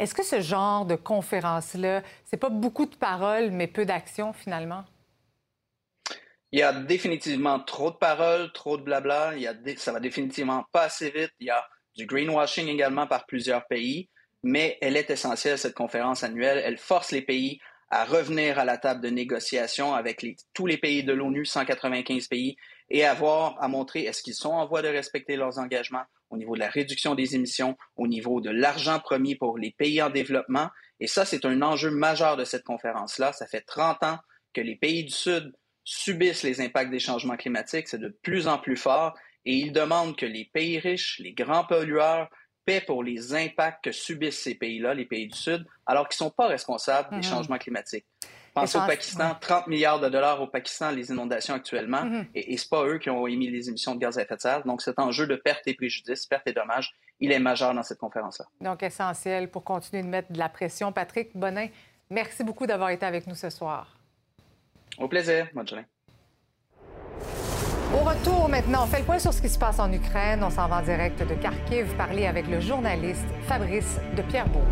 [0.00, 4.84] Est-ce que ce genre de conférence-là, c'est pas beaucoup de paroles, mais peu d'action finalement?
[6.50, 9.34] Il y a définitivement trop de paroles, trop de blabla.
[9.36, 11.30] Il y a Ça va définitivement pas assez vite.
[11.38, 11.64] Il y a
[11.96, 14.08] du greenwashing également par plusieurs pays,
[14.42, 16.60] mais elle est essentielle, cette conférence annuelle.
[16.64, 21.04] Elle force les pays à revenir à la table de négociation avec tous les pays
[21.04, 22.56] de l'ONU, 195 pays,
[22.90, 26.54] et avoir à montrer est-ce qu'ils sont en voie de respecter leurs engagements au niveau
[26.54, 30.68] de la réduction des émissions, au niveau de l'argent promis pour les pays en développement.
[31.00, 33.32] Et ça, c'est un enjeu majeur de cette conférence-là.
[33.32, 34.18] Ça fait 30 ans
[34.52, 35.52] que les pays du Sud
[35.84, 37.88] subissent les impacts des changements climatiques.
[37.88, 39.16] C'est de plus en plus fort.
[39.44, 42.28] Et ils demandent que les pays riches, les grands pollueurs,
[42.64, 46.28] paient pour les impacts que subissent ces pays-là, les pays du Sud, alors qu'ils ne
[46.28, 47.30] sont pas responsables des mm-hmm.
[47.30, 48.06] changements climatiques.
[48.56, 52.26] Pensez au Pakistan, 30 milliards de dollars au Pakistan, les inondations actuellement, mm-hmm.
[52.34, 54.36] et, et ce n'est pas eux qui ont émis les émissions de gaz à effet
[54.36, 54.64] de serre.
[54.64, 57.98] Donc, cet enjeu de perte et préjudice, perte et dommages, il est majeur dans cette
[57.98, 58.46] conférence-là.
[58.62, 60.90] Donc, essentiel pour continuer de mettre de la pression.
[60.90, 61.66] Patrick Bonin,
[62.08, 63.98] merci beaucoup d'avoir été avec nous ce soir.
[64.98, 65.48] Au plaisir.
[65.52, 65.84] Bonne journée.
[67.92, 70.42] Au retour maintenant, on fait le point sur ce qui se passe en Ukraine.
[70.42, 74.64] On s'en va en direct de Kharkiv parler avec le journaliste Fabrice de Pierrebourg.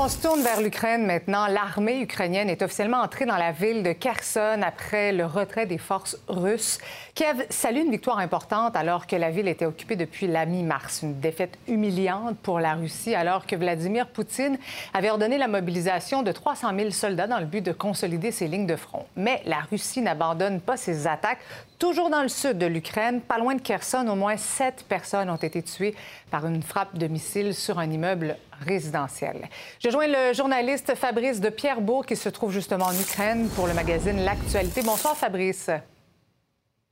[0.00, 1.48] On se tourne vers l'Ukraine maintenant.
[1.48, 6.16] L'armée ukrainienne est officiellement entrée dans la ville de Kherson après le retrait des forces
[6.28, 6.78] russes.
[7.16, 11.00] Kiev salue une victoire importante alors que la ville était occupée depuis la mi-mars.
[11.02, 14.56] Une défaite humiliante pour la Russie alors que Vladimir Poutine
[14.94, 18.68] avait ordonné la mobilisation de 300 000 soldats dans le but de consolider ses lignes
[18.68, 19.04] de front.
[19.16, 21.40] Mais la Russie n'abandonne pas ses attaques.
[21.78, 25.36] Toujours dans le sud de l'Ukraine, pas loin de Kherson, au moins sept personnes ont
[25.36, 25.94] été tuées
[26.28, 28.36] par une frappe de missile sur un immeuble
[28.66, 29.48] résidentiel.
[29.78, 33.74] Je joins le journaliste Fabrice de Pierrebourg qui se trouve justement en Ukraine pour le
[33.74, 34.82] magazine L'Actualité.
[34.82, 35.70] Bonsoir Fabrice.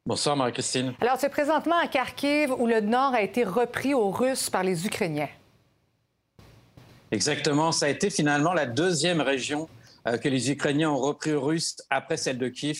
[0.07, 0.95] Bonsoir Marie-Christine.
[1.01, 4.63] Alors, tu es présentement à Kharkiv où le nord a été repris aux Russes par
[4.63, 5.29] les Ukrainiens.
[7.11, 7.73] Exactement.
[7.73, 9.69] Ça a été finalement la deuxième région
[10.07, 12.79] euh, que les Ukrainiens ont repris aux Russes après celle de Kiev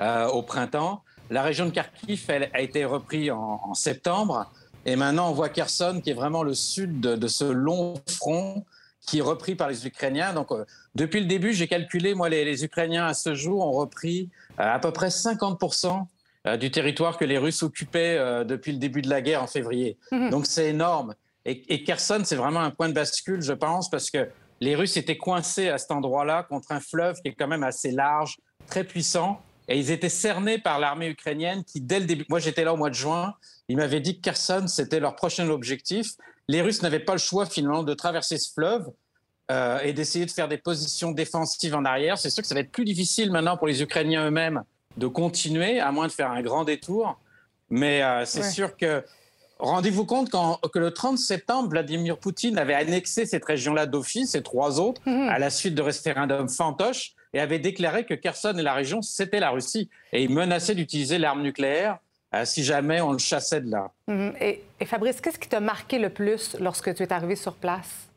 [0.00, 1.02] euh, au printemps.
[1.30, 4.50] La région de Kharkiv elle, a été reprise en, septembre.
[4.86, 8.64] Et maintenant, on voit Kherson, qui est vraiment le sud de, ce long front
[9.06, 10.34] qui est repris par les Ukrainiens.
[10.34, 10.64] Donc, euh,
[10.94, 14.28] depuis le début, j'ai calculé, moi, les, Ukrainiens à ce jour ont repris
[14.60, 15.62] euh, à peu près 50
[16.46, 19.96] euh, du territoire que les Russes occupaient depuis le début de la guerre en février.
[20.12, 20.30] Mhm.
[20.30, 21.14] Donc, c'est énorme.
[21.44, 24.28] Et, et Kherson, c'est vraiment un point de bascule, je pense, parce que
[24.60, 27.90] les Russes étaient coincés à cet endroit-là contre un fleuve qui est quand même assez
[27.90, 29.40] large, très puissant.
[29.68, 32.76] Et ils étaient cernés par l'armée ukrainienne qui, dès le début, moi j'étais là au
[32.76, 33.34] mois de juin,
[33.68, 36.12] ils m'avaient dit que Kherson, c'était leur prochain objectif.
[36.48, 38.86] Les Russes n'avaient pas le choix finalement de traverser ce fleuve
[39.50, 42.16] euh, et d'essayer de faire des positions défensives en arrière.
[42.16, 44.62] C'est sûr que ça va être plus difficile maintenant pour les Ukrainiens eux-mêmes
[44.96, 47.18] de continuer, à moins de faire un grand détour.
[47.68, 48.50] Mais euh, c'est Ouais.
[48.50, 49.04] sûr que
[49.58, 54.80] rendez-vous compte que le 30 septembre, Vladimir Poutine avait annexé cette région-là d'office et trois
[54.80, 55.28] autres Mhm.
[55.28, 59.40] à la suite de référendums fantoches et avait déclaré que Kherson et la région, c'était
[59.40, 59.88] la Russie.
[60.12, 61.98] Et il menaçait d'utiliser l'arme nucléaire
[62.34, 63.90] euh, si jamais on le chassait de là.
[64.06, 64.34] Mhm.
[64.40, 68.08] Et, et Fabrice, qu'est-ce qui t'a marqué le plus lorsque tu es arrivé sur place?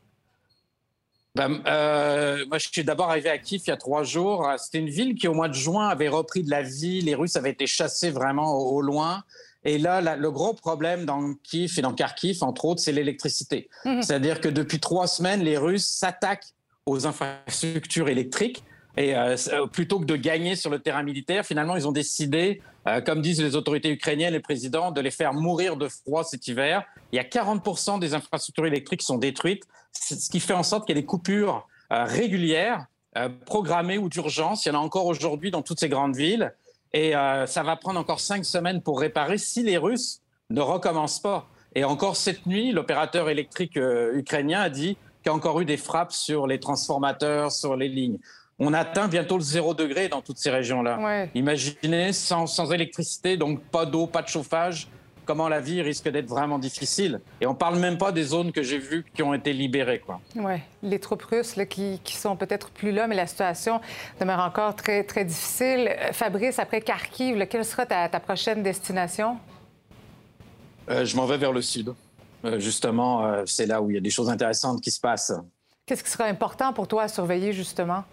[1.34, 4.46] Ben, euh, moi, je suis d'abord arrivé à Kiev il y a trois jours.
[4.58, 7.00] C'était une ville qui, au mois de juin, avait repris de la vie.
[7.00, 9.24] Les Russes avaient été chassés vraiment au, au loin.
[9.64, 13.68] Et là, le gros problème dans Kiev et dans Kharkiv, entre autres, c'est l'électricité.
[13.84, 14.02] Mhm.
[14.02, 16.52] C'est-à-dire que depuis trois semaines, les Russes s'attaquent
[16.84, 18.64] aux infrastructures électriques.
[18.96, 22.60] Et euh, euh, plutôt que de gagner sur le terrain militaire, finalement, ils ont décidé,
[22.86, 26.24] euh, comme disent les autorités ukrainiennes et le président, de les faire mourir de froid
[26.24, 26.84] cet hiver.
[27.10, 30.86] Il y a 40% des infrastructures électriques qui sont détruites, ce qui fait en sorte
[30.86, 32.86] qu'il y a des coupures euh, régulières,
[33.18, 34.64] euh, programmées ou d'urgence.
[34.64, 36.54] Il y en a encore aujourd'hui dans toutes ces grandes villes.
[36.94, 41.20] Et euh, ça va prendre encore cinq semaines pour réparer si les Russes ne recommencent
[41.20, 41.48] pas.
[41.74, 45.76] Et encore cette nuit, l'opérateur électrique ukrainien a dit qu'il y a encore eu des
[45.76, 48.18] frappes sur les transformateurs, sur les lignes.
[48.64, 50.96] On atteint bientôt le zéro degré dans toutes ces régions-là.
[51.00, 51.30] Ouais.
[51.34, 54.86] Imaginez, sans, sans électricité, donc pas d'eau, pas de chauffage,
[55.24, 57.20] comment la vie risque d'être vraiment difficile.
[57.40, 59.98] Et on parle même pas des zones que j'ai vues qui ont été libérées.
[59.98, 60.20] Quoi.
[60.36, 63.80] Oui, les troupes russes là, qui, qui sont peut-être plus là, mais la situation
[64.20, 65.88] demeure encore très, très difficile.
[65.88, 69.38] Euh, Fabrice, après Kharkiv, là, quelle sera ta, ta prochaine destination?
[70.88, 71.92] Euh, je m'en vais vers le sud.
[72.44, 75.32] Euh, justement, euh, c'est là où il y a des choses intéressantes qui se passent.
[75.84, 78.04] Qu'est-ce qui sera important pour toi à surveiller, justement?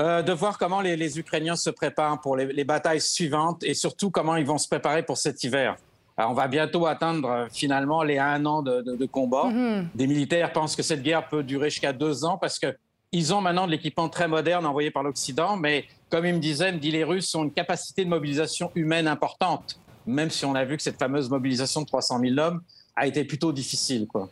[0.00, 3.74] Euh, de voir comment les, les Ukrainiens se préparent pour les, les batailles suivantes et
[3.74, 5.76] surtout comment ils vont se préparer pour cet hiver.
[6.16, 9.44] Alors, on va bientôt atteindre euh, finalement les un an de, de- de combat.
[9.46, 9.88] Mhm.
[9.94, 12.76] Des militaires pensent que cette guerre peut durer jusqu'à deux ans parce que
[13.10, 16.68] ils ont maintenant de l'équipement très moderne envoyé par l'Occident, mais comme il me disait,
[16.68, 20.54] il me dit les Russes ont une capacité de mobilisation humaine importante, même si on
[20.54, 22.60] a vu que cette fameuse mobilisation de 300 000 hommes
[22.94, 24.06] a été plutôt difficile.
[24.06, 24.28] Quoi.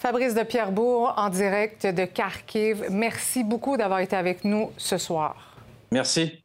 [0.00, 2.86] Fabrice de Pierrebourg, en direct de Kharkiv.
[2.90, 5.36] Merci beaucoup d'avoir été avec nous ce soir.
[5.92, 6.42] Merci.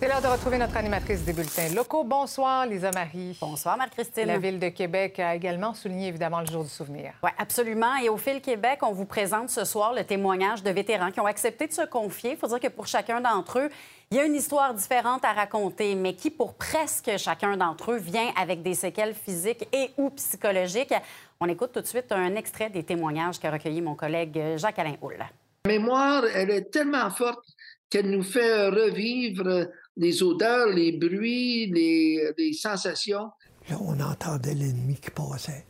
[0.00, 2.02] C'est l'heure de retrouver notre animatrice des bulletins locaux.
[2.02, 3.38] Bonsoir, Lisa Marie.
[3.40, 4.26] Bonsoir, Marie-Christine.
[4.26, 7.12] La Ville de Québec a également souligné évidemment le jour du souvenir.
[7.22, 7.96] Oui, absolument.
[8.02, 11.26] Et au Fil Québec, on vous présente ce soir le témoignage de vétérans qui ont
[11.26, 12.32] accepté de se confier.
[12.32, 13.70] Il faut dire que pour chacun d'entre eux,
[14.10, 17.98] il y a une histoire différente à raconter, mais qui, pour presque chacun d'entre eux,
[17.98, 20.94] vient avec des séquelles physiques et ou psychologiques.
[21.40, 25.18] On écoute tout de suite un extrait des témoignages qu'a recueilli mon collègue Jacques-Alain Houle.
[25.66, 27.46] La mémoire, elle est tellement forte
[27.88, 33.30] qu'elle nous fait revivre les odeurs, les bruits, les, les sensations.
[33.70, 35.64] Là, on entendait l'ennemi qui passait,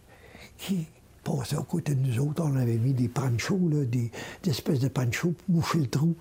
[0.57, 0.87] qui
[1.23, 2.43] passait à côté de nous autres.
[2.43, 4.11] On avait mis des panchos, là, des,
[4.43, 6.17] des espèces de panchos pour boucher le trou.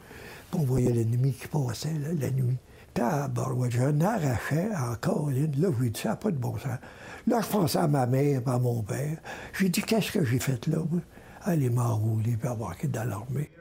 [0.51, 2.57] Puis on voyait l'ennemi qui passait là, la nuit.
[2.93, 5.61] Tabarouette, je n'arrachais encore une.
[5.61, 6.79] Là, j'ai dit, ça n'a pas de bon sens.
[7.27, 9.17] Là, je pensais à ma mère et à mon père.
[9.53, 10.77] J'ai dit, qu'est-ce que j'ai fait là?
[10.89, 11.01] moi?
[11.43, 13.51] Aller m'enrouler puis avoir dans l'armée.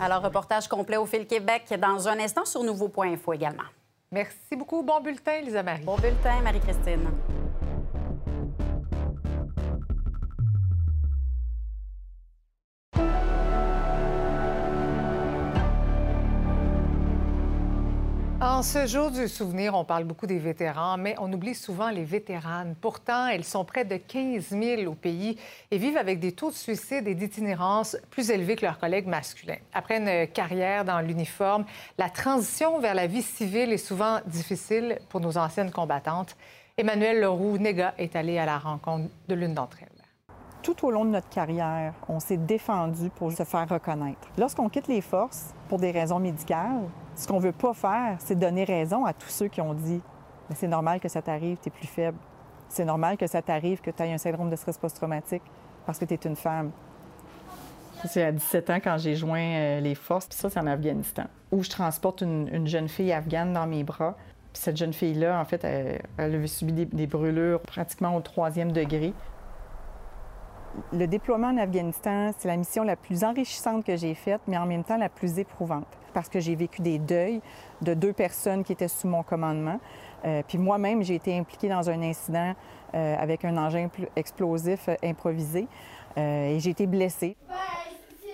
[0.00, 3.64] Alors, reportage complet au Fil Québec dans un instant sur nouveau.info également.
[4.10, 4.82] Merci beaucoup.
[4.82, 5.84] Bon bulletin, Lisa Marie.
[5.84, 7.10] Bon bulletin, Marie-Christine.
[18.58, 22.02] En ce jour du souvenir, on parle beaucoup des vétérans, mais on oublie souvent les
[22.02, 22.74] vétéranes.
[22.80, 25.38] Pourtant, elles sont près de 15 000 au pays
[25.70, 29.58] et vivent avec des taux de suicide et d'itinérance plus élevés que leurs collègues masculins.
[29.72, 31.66] Après une carrière dans l'uniforme,
[31.98, 36.36] la transition vers la vie civile est souvent difficile pour nos anciennes combattantes.
[36.76, 39.97] Emmanuel Leroux-Néga est allé à la rencontre de l'une d'entre elles.
[40.62, 44.28] Tout au long de notre carrière, on s'est défendu pour se faire reconnaître.
[44.36, 46.82] Lorsqu'on quitte les forces pour des raisons médicales,
[47.14, 50.00] ce qu'on veut pas faire, c'est donner raison à tous ceux qui ont dit
[50.54, 52.18] c'est normal que ça t'arrive, tu es plus faible.
[52.68, 55.42] C'est normal que ça t'arrive, que tu aies un syndrome de stress post-traumatique
[55.86, 56.70] parce que tu es une femme.
[58.06, 61.24] C'est à 17 ans quand j'ai joint euh, les forces, puis ça, c'est en Afghanistan,
[61.50, 64.16] où je transporte une, une jeune fille afghane dans mes bras.
[64.52, 69.12] Cette jeune fille-là, en fait, elle, avait subi des brûlures pratiquement au troisième degré.
[70.92, 74.66] Le déploiement en Afghanistan, c'est la mission la plus enrichissante que j'ai faite, mais en
[74.66, 77.40] même temps la plus éprouvante, parce que j'ai vécu des deuils
[77.82, 79.80] de deux personnes qui étaient sous mon commandement.
[80.24, 82.54] Euh, puis moi-même, j'ai été impliquée dans un incident
[82.94, 85.66] euh, avec un engin pl- explosif euh, improvisé
[86.16, 87.36] et j'ai été blessée.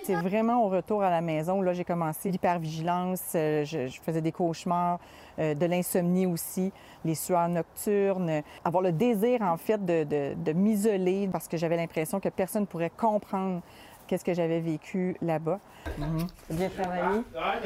[0.05, 1.63] C'est vraiment au retour à la maison.
[1.63, 4.99] Là, j'ai commencé l'hypervigilance, euh, je, je, faisais des cauchemars,
[5.39, 6.71] euh, de l'insomnie aussi,
[7.03, 11.75] les sueurs nocturnes, avoir le désir, en fait, de, de, de m'isoler parce que j'avais
[11.75, 13.61] l'impression que personne ne pourrait comprendre
[14.05, 15.59] qu'est-ce que j'avais vécu là-bas.
[15.99, 16.27] Mm-hmm.
[16.51, 17.21] Bien travaillé.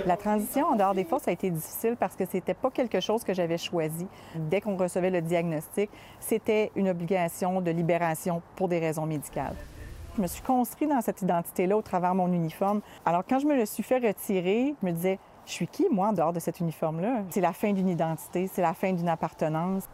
[0.06, 3.25] La transition en dehors des forces a été difficile parce que c'était pas quelque chose
[3.25, 4.08] que j'avais choisi.
[4.36, 5.89] Dès qu'on recevait le diagnostic,
[6.21, 9.56] c'était une obligation de libération pour des raisons médicales.
[10.19, 12.82] Je me suis construit dans cette identité-là au travers de mon uniforme.
[13.05, 16.10] Alors quand je me le suis fait retirer, je me disais, je suis qui, moi,
[16.10, 17.21] en dehors de cet uniforme-là?
[17.29, 19.86] C'est la fin d'une identité, c'est la fin d'une appartenance.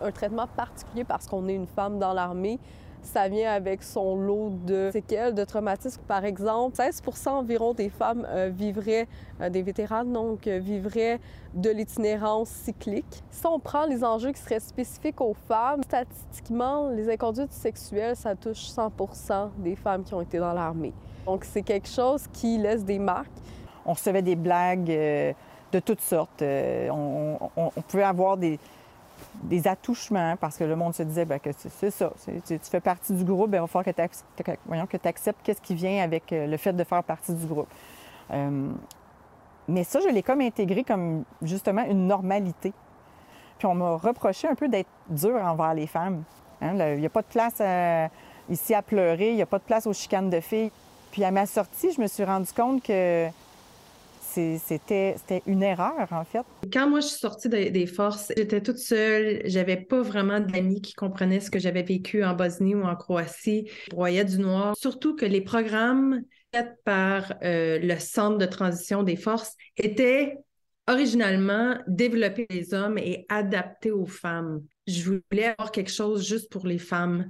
[0.00, 2.58] Un traitement particulier parce qu'on est une femme dans l'armée,
[3.02, 6.02] ça vient avec son lot de séquelles, de traumatismes.
[6.06, 9.08] Par exemple, 16 environ des femmes euh, vivraient,
[9.40, 11.20] euh, des vétérans donc, euh, vivraient
[11.54, 13.22] de l'itinérance cyclique.
[13.30, 18.34] Si on prend les enjeux qui seraient spécifiques aux femmes, statistiquement, les inconduites sexuelles, ça
[18.34, 18.92] touche 100
[19.58, 20.92] des femmes qui ont été dans l'armée.
[21.26, 23.30] Donc, c'est quelque chose qui laisse des marques.
[23.84, 26.42] On recevait des blagues de toutes sortes.
[26.42, 28.58] on, on, on pouvait avoir des,
[29.42, 32.12] des attouchements parce que le monde se disait bien, que c'est ça.
[32.46, 36.02] Tu, fais partie du groupe, bien, il va falloir que tu acceptes qu'est-ce qui vient
[36.02, 37.68] avec euh, le fait de faire partie du groupe.
[38.30, 38.70] Euh,
[39.68, 42.72] mais ça, je l'ai comme intégré comme justement une normalité.
[43.58, 46.22] Puis on m'a reproché un peu d'être dur envers les femmes.
[46.60, 46.76] Hein.
[46.94, 47.60] Il n'y a pas de place
[48.48, 50.70] ici à pleurer, il n'y a pas de place aux chicanes de filles.
[51.10, 53.28] Puis à ma sortie, je me suis rendu compte que
[54.58, 56.44] c'était une erreur, en fait.
[56.72, 59.40] Quand moi, je suis sortie des forces, j'étais toute seule.
[59.44, 63.68] J'avais pas vraiment d'amis qui comprenaient ce que j'avais vécu en Bosnie ou en Croatie.
[63.86, 64.76] Je broyais du noir.
[64.76, 66.22] Surtout que les programmes
[66.54, 70.38] faits par euh, le Centre de transition des forces étaient
[70.88, 74.62] originalement développés pour les hommes et adaptés aux femmes.
[74.86, 77.26] Je voulais avoir quelque chose juste pour les femmes.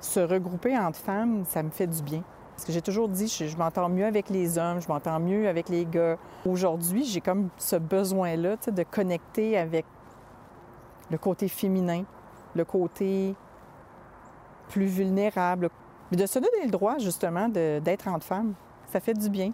[0.00, 2.22] Se regrouper entre femmes, ça me fait du bien.
[2.54, 5.68] Parce que j'ai toujours dit, je, m'entends mieux avec les hommes, je m'entends mieux avec
[5.68, 6.16] les gars.
[6.46, 9.84] Aujourd'hui, j'ai comme ce besoin-là de connecter avec
[11.10, 12.04] le côté féminin,
[12.54, 13.34] le côté
[14.68, 15.68] plus vulnérable,
[16.10, 18.54] mais de se donner le droit, justement, d'être entre femmes.
[18.92, 19.52] Ça fait du bien.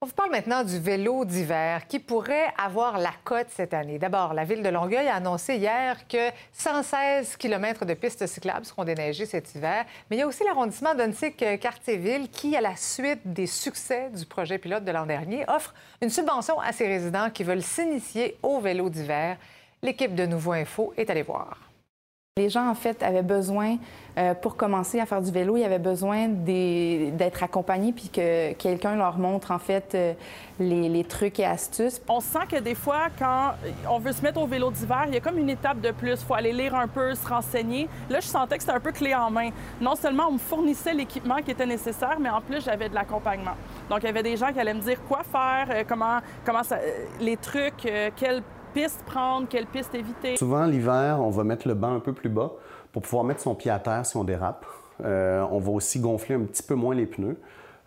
[0.00, 3.98] On vous parle maintenant du vélo d'hiver qui pourrait avoir la cote cette année.
[3.98, 8.84] D'abord, la ville de Longueuil a annoncé hier que 116 km de pistes cyclables seront
[8.84, 9.84] déneigées cet hiver.
[10.08, 14.58] Mais il y a aussi l'arrondissement d'Unsick-Cartierville qui, à la suite des succès du projet
[14.58, 18.90] pilote de l'an dernier, offre une subvention à ses résidents qui veulent s'initier au vélo
[18.90, 19.36] d'hiver.
[19.82, 21.67] L'équipe de Nouveau Info est allée voir.
[22.38, 23.78] Les gens, en fait, avaient besoin,
[24.16, 28.94] euh, pour commencer à faire du vélo, ils avaient besoin d'être accompagnés puis que quelqu'un
[28.94, 30.12] leur montre, en fait, euh,
[30.60, 32.00] les, trucs et astuces.
[32.08, 33.54] On sent que des fois, quand
[33.90, 36.12] on veut se mettre au vélo d'hiver, il y a comme une étape de plus.
[36.12, 37.88] Il faut aller lire un peu, se renseigner.
[38.08, 39.50] Là, je sentais que c'était un peu clé en main.
[39.80, 43.56] Non seulement on me fournissait l'équipement qui était nécessaire, mais en plus, j'avais de l'accompagnement.
[43.90, 46.62] Donc, il y avait des gens qui allaient me dire quoi faire, euh, comment, comment
[47.20, 50.36] les trucs, quels piste prendre, quelle piste éviter?
[50.36, 52.52] Souvent, l'hiver, on va mettre le banc un peu plus bas
[52.92, 54.64] pour pouvoir mettre son pied à terre si on dérape.
[55.04, 57.36] Euh, on va aussi gonfler un petit peu moins les pneus.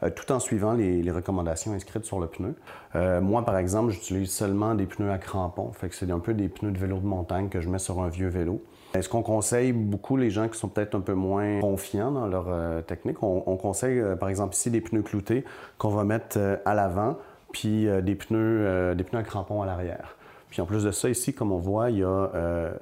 [0.03, 2.55] Euh, tout en suivant les, recommandations inscrites sur le pneu.
[2.95, 5.71] Euh, moi, par exemple, j'utilise seulement des pneus à crampons.
[5.73, 8.01] Fait que c'est un peu des pneus de vélo de montagne que je mets sur
[8.01, 8.63] un vieux vélo.
[8.95, 12.83] Est-ce qu'on conseille beaucoup les gens qui sont peut-être un peu moins confiants dans leur
[12.85, 13.21] technique?
[13.23, 15.45] On, on conseille, par exemple, ici des pneus cloutés
[15.77, 17.15] qu'on va mettre à l'avant,
[17.53, 20.17] puis des, pneus, des pneus à crampons à l'arrière.
[20.51, 22.73] Puis en plus de ça, ici, comme on voit, il y a euh,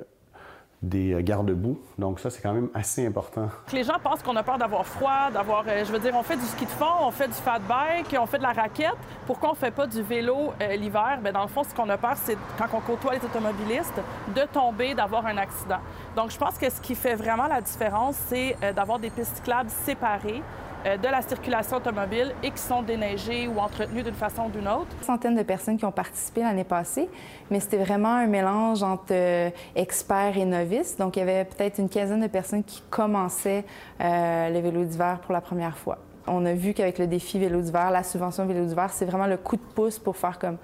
[0.81, 1.79] des garde-boue.
[1.99, 3.47] Donc ça, c'est quand même assez important.
[3.71, 5.63] Les gens pensent qu'on a peur d'avoir froid, d'avoir...
[5.67, 8.15] Euh, je veux dire, on fait du ski de fond, on fait du fat bike,
[8.19, 8.97] on fait de la raquette.
[9.27, 11.19] Pourquoi on fait pas du vélo euh, l'hiver?
[11.21, 14.01] Bien, dans le fond, ce qu'on a peur, c'est quand on côtoie les automobilistes,
[14.35, 15.79] de tomber, d'avoir un accident.
[16.15, 19.69] Donc je pense que ce qui fait vraiment la différence, c'est d'avoir des pistes cyclables
[19.85, 20.41] séparées,
[20.85, 24.67] euh, de la circulation automobile et qui sont déneigées ou entretenues d'une façon ou d'une
[24.69, 24.87] autre.
[25.01, 27.09] Centaines de personnes qui ont participé l'année passée,
[27.51, 30.95] mais c'était vraiment un mélange entre euh, experts et novices.
[30.95, 33.65] Donc, il y avait peut-être une quinzaine de personnes qui commençaient
[33.99, 35.97] euh, le vélo d'hiver pour la première fois.
[36.27, 39.35] On a vu qu'avec le défi vélo d'hiver, la subvention vélo d'hiver, c'est vraiment le
[39.35, 40.57] coup de pouce pour faire comme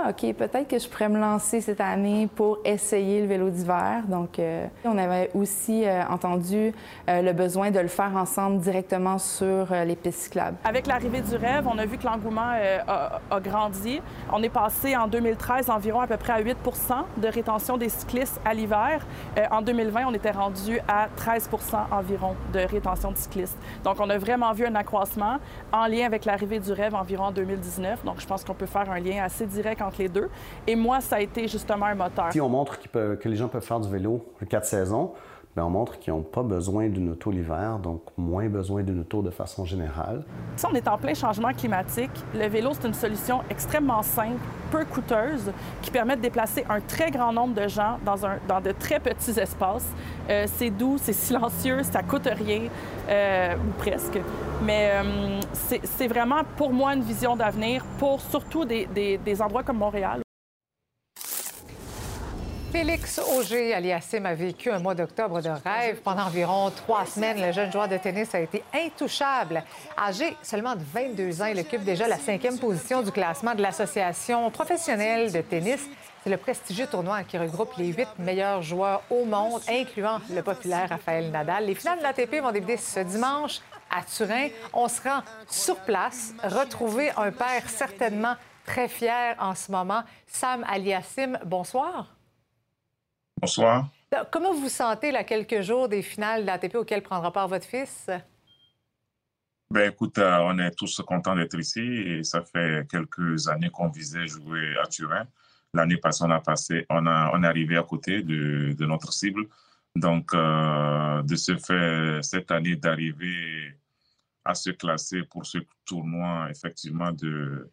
[0.00, 4.02] ah, OK, peut-être que je pourrais me lancer cette année pour essayer le vélo d'hiver.
[4.06, 6.72] Donc, euh, on avait aussi euh, entendu
[7.08, 10.56] euh, le besoin de le faire ensemble directement sur les pistes cyclables.
[10.62, 12.52] Avec l'arrivée du rêve, on a vu que l'engouement
[12.86, 14.00] a, grandi.
[14.32, 16.56] On est passé en 2013 environ à peu près à 8
[17.16, 19.04] de rétention des cyclistes à l'hiver.
[19.50, 21.50] en 2020, on était rendu à 13
[21.90, 23.58] environ de rétention de cyclistes.
[23.84, 25.38] Donc, on a vraiment vu un accroissement
[25.72, 28.04] en lien avec l'arrivée du rêve environ en 2019.
[28.04, 30.28] Donc, je pense qu'on peut faire un lien assez direct entre les deux.
[30.66, 32.32] Et moi, ça a été justement un moteur.
[32.32, 35.12] Si on montre que les gens peuvent faire du vélo quatre saisons,
[35.58, 39.22] Bien, on montre qu'ils n'ont pas besoin d'une auto l'hiver, donc moins besoin d'une auto
[39.22, 40.22] de façon générale.
[40.54, 44.38] Si on est en plein changement climatique, le vélo, c'est une solution extrêmement simple,
[44.70, 45.50] peu coûteuse,
[45.82, 49.88] qui permet de déplacer un très grand nombre de gens dans, de très petits espaces.
[50.30, 52.68] Euh, c'est doux, c'est silencieux, ça coûte rien,
[53.08, 54.20] euh, ou presque.
[54.62, 55.40] Mais euh,
[55.82, 60.20] c'est vraiment pour moi une vision d'avenir pour surtout des endroits comme Montréal.
[62.70, 66.00] Félix Auger, aliasim, a vécu un mois d'octobre de rêve.
[66.04, 69.64] Pendant environ trois semaines, le jeune joueur de tennis a été intouchable.
[69.96, 74.50] Âgé seulement de 22 ans, il occupe déjà la cinquième position du classement de l'Association
[74.50, 75.88] professionnelle de tennis.
[76.22, 80.90] C'est le prestigieux tournoi qui regroupe les huit meilleurs joueurs au monde, incluant le populaire
[80.90, 81.64] Raphaël Nadal.
[81.64, 83.60] Les finales de l'ATP vont débuter ce dimanche
[83.90, 84.48] à Turin.
[84.74, 88.34] On se rend sur place, retrouver un père certainement
[88.66, 90.02] très fier en ce moment.
[90.26, 92.17] Sam Aliassim, bonsoir.
[93.40, 93.88] Bonsoir.
[94.32, 97.66] Comment vous vous sentez là, quelques jours des finales de l'ATP auxquelles prendra part votre
[97.66, 98.10] fils?
[99.70, 103.88] Ben écoute, euh, on est tous contents d'être ici et ça fait quelques années qu'on
[103.88, 105.26] visait jouer à Turin.
[105.74, 109.12] L'année passée, on a passé, on, a, on est arrivé à côté de, de notre
[109.12, 109.46] cible.
[109.94, 113.74] Donc, euh, de ce fait, cette année d'arriver
[114.44, 117.70] à se classer pour ce tournoi, effectivement, de,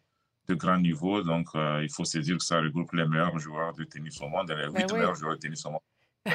[0.48, 1.22] de grand niveau.
[1.22, 4.28] Donc, euh, il faut se dire que ça regroupe les meilleurs joueurs de tennis au
[4.28, 5.80] monde, les ben huit meilleurs joueurs de tennis au monde.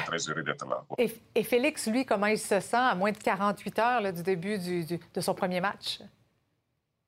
[0.06, 0.82] Très heureux d'être là.
[1.34, 5.20] Et, Félix, lui, comment il se sent à moins de 48 heures du début de
[5.20, 6.00] son premier match?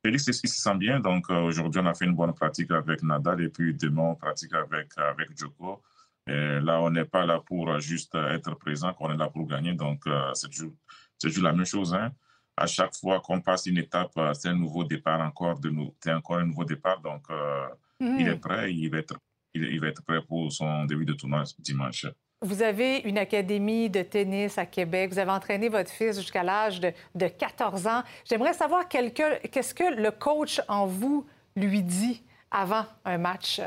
[0.04, 1.00] Félix, il se sent bien.
[1.00, 4.14] Donc, euh, aujourd'hui, on a fait une bonne pratique avec Nadal et puis demain, on
[4.14, 5.82] pratique avec, avec Djoko.
[6.26, 9.72] Et là, on n'est pas là pour juste être présent, on est là pour gagner.
[9.74, 10.72] Donc, euh, c'est toujours,
[11.20, 11.94] toujours, la même chose.
[11.94, 12.12] Hein?
[12.56, 15.94] À chaque fois qu'on passe une étape, euh, c'est un nouveau départ encore de nous.
[16.00, 17.00] C'est encore un nouveau départ.
[17.00, 17.68] Donc, euh,
[18.00, 18.72] il est prêt.
[18.72, 19.18] Il va être,
[19.54, 22.06] il, va être prêt pour son début de tournoi dimanche.
[22.42, 25.12] Vous avez une académie de tennis à Québec.
[25.12, 28.02] Vous avez entraîné votre fils jusqu'à l'âge de, de, 14 ans.
[28.24, 31.26] J'aimerais savoir qu'est-ce que le coach en vous
[31.56, 33.60] lui dit avant un match?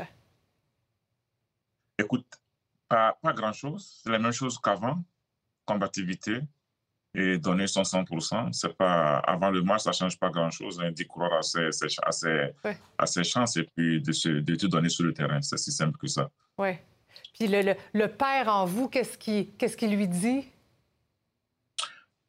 [1.98, 2.26] Écoute,
[2.88, 4.00] pas, pas grand-chose.
[4.02, 5.02] C'est la même chose qu'avant.
[5.66, 6.40] Combativité,
[7.18, 8.52] et donner son 100%.
[8.52, 10.80] C'est pas, avant le match, ça ne change pas grand-chose.
[10.80, 11.70] Hein, D'y croire à ses,
[12.96, 15.42] à, ses, chances et puis de, se, de te donner sur le terrain.
[15.42, 16.30] C'est si simple que ça.
[16.56, 16.76] Oui.
[17.34, 20.46] Puis le, le, père en vous, qu'est-ce qu'il qu'il lui dit?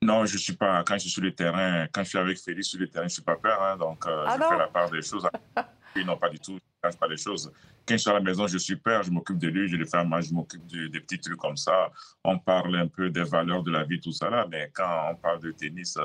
[0.01, 0.83] Non, je suis pas.
[0.83, 3.13] Quand je suis sur le terrain, quand je suis avec Félix sur le terrain, je
[3.13, 3.61] suis pas père.
[3.61, 5.27] Hein, donc, euh, ah je fais la part des choses.
[5.93, 6.57] Puis non, pas du tout.
[6.81, 7.51] Pas les choses.
[7.85, 9.85] Quand je suis à la maison, je suis père, je m'occupe de lui, je le
[9.85, 11.91] fais à manger, je m'occupe de, des petits trucs comme ça.
[12.23, 14.47] On parle un peu des valeurs de la vie, tout ça là.
[14.49, 16.03] Mais quand on parle de tennis euh,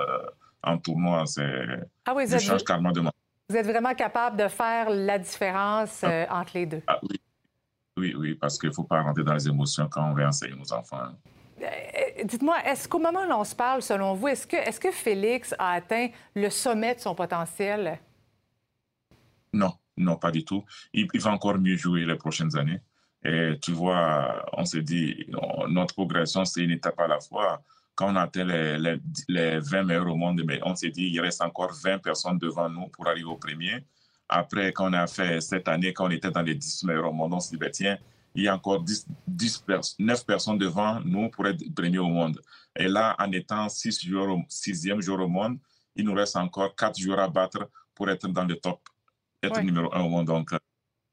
[0.65, 1.79] en tournoi, c'est.
[2.07, 6.27] Ah oui, je change carrément de Vous êtes vraiment capable de faire la différence euh,
[6.29, 6.83] entre les deux.
[6.89, 7.21] Ah, oui.
[7.97, 10.57] oui, oui, parce qu'il ne faut pas rentrer dans les émotions quand on veut enseigner
[10.57, 11.13] nos enfants.
[11.63, 14.91] Euh, dites-moi, est-ce qu'au moment où l'on se parle, selon vous, est-ce que, est que
[14.91, 18.01] Félix a atteint le sommet de son potentiel?
[19.53, 20.65] Non, non, pas du tout.
[20.93, 22.81] Il, va encore mieux jouer les prochaines années.
[23.25, 25.27] Et tu vois, on s'est dit,
[25.69, 27.63] notre progression, c'est une étape à la fois.
[27.95, 31.41] Quand on atteint les, les, 20 meilleurs au monde, mais on s'est dit, il reste
[31.43, 33.85] encore 20 personnes devant nous pour arriver au premier.
[34.29, 37.13] Après, quand on a fait cette année, quand on était dans les 10 meilleurs au
[37.13, 37.97] monde, on s'est dit, ben, tiens,
[38.35, 39.65] il y a encore 10, 10
[40.01, 42.41] 9 personnes devant nous pour être premier au monde.
[42.77, 45.59] Et là, en étant 6 joueurs, 6e joueur au monde,
[45.95, 48.81] il nous reste encore 4 joueurs à battre pour être dans le top
[49.47, 50.27] être numéro un au monde.
[50.27, 50.59] Donc, euh,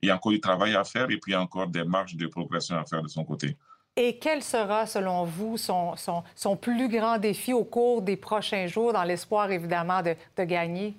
[0.01, 1.84] il y a encore du travail à faire et puis il y a encore des
[1.84, 3.57] marges de progression à faire de son côté.
[3.95, 8.65] Et quel sera, selon vous, son, son, son plus grand défi au cours des prochains
[8.65, 10.95] jours, dans l'espoir, évidemment, de, de gagner?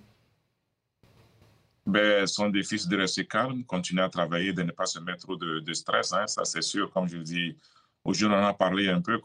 [1.87, 5.25] Ben, son défi, c'est de rester calme, continuer à travailler, de ne pas se mettre
[5.25, 6.13] trop de, de stress.
[6.13, 6.93] Hein, ça, c'est sûr.
[6.93, 7.57] Comme je dis,
[8.05, 9.21] aujourd'hui, on en a parlé un peu.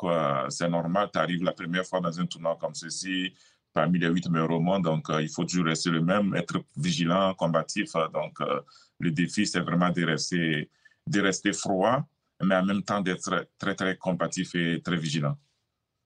[0.49, 3.33] C'est normal, tu arrives la première fois dans un tournoi comme ceci,
[3.78, 4.84] parmi les huit meilleurs au monde.
[4.86, 7.95] Donc, euh, il faut toujours rester le même, être vigilant, combatif.
[7.95, 8.61] Euh, donc, euh,
[8.99, 10.71] le défi, c'est vraiment de rester,
[11.05, 12.01] de rester froid,
[12.41, 15.36] mais en même temps d'être très, très combatif et très vigilant.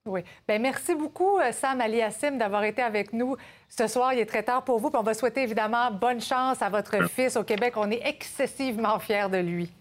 [0.06, 0.22] Oui.
[0.46, 3.38] Bien, merci beaucoup, Sam Ali Assim, d'avoir été avec nous
[3.70, 4.14] ce soir.
[4.14, 4.90] Il est très tard pour vous.
[4.90, 7.76] Puis on va souhaiter évidemment bonne chance à votre fils au Québec.
[7.78, 9.72] On est excessivement fiers de lui.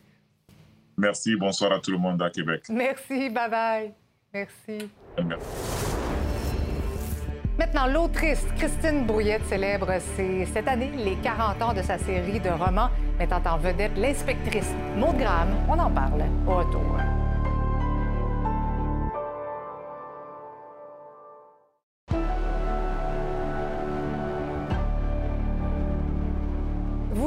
[0.96, 1.34] Merci.
[1.34, 2.64] Bonsoir à tout le monde à Québec.
[2.68, 3.30] Merci.
[3.30, 3.92] Bye-bye.
[4.32, 4.90] Merci.
[5.24, 5.99] Merci.
[7.60, 12.88] Maintenant, l'autrice Christine Brouillette célèbre cette année les 40 ans de sa série de romans
[13.18, 15.50] mettant en vedette l'inspectrice Maud Graham.
[15.68, 17.19] On en parle au retour.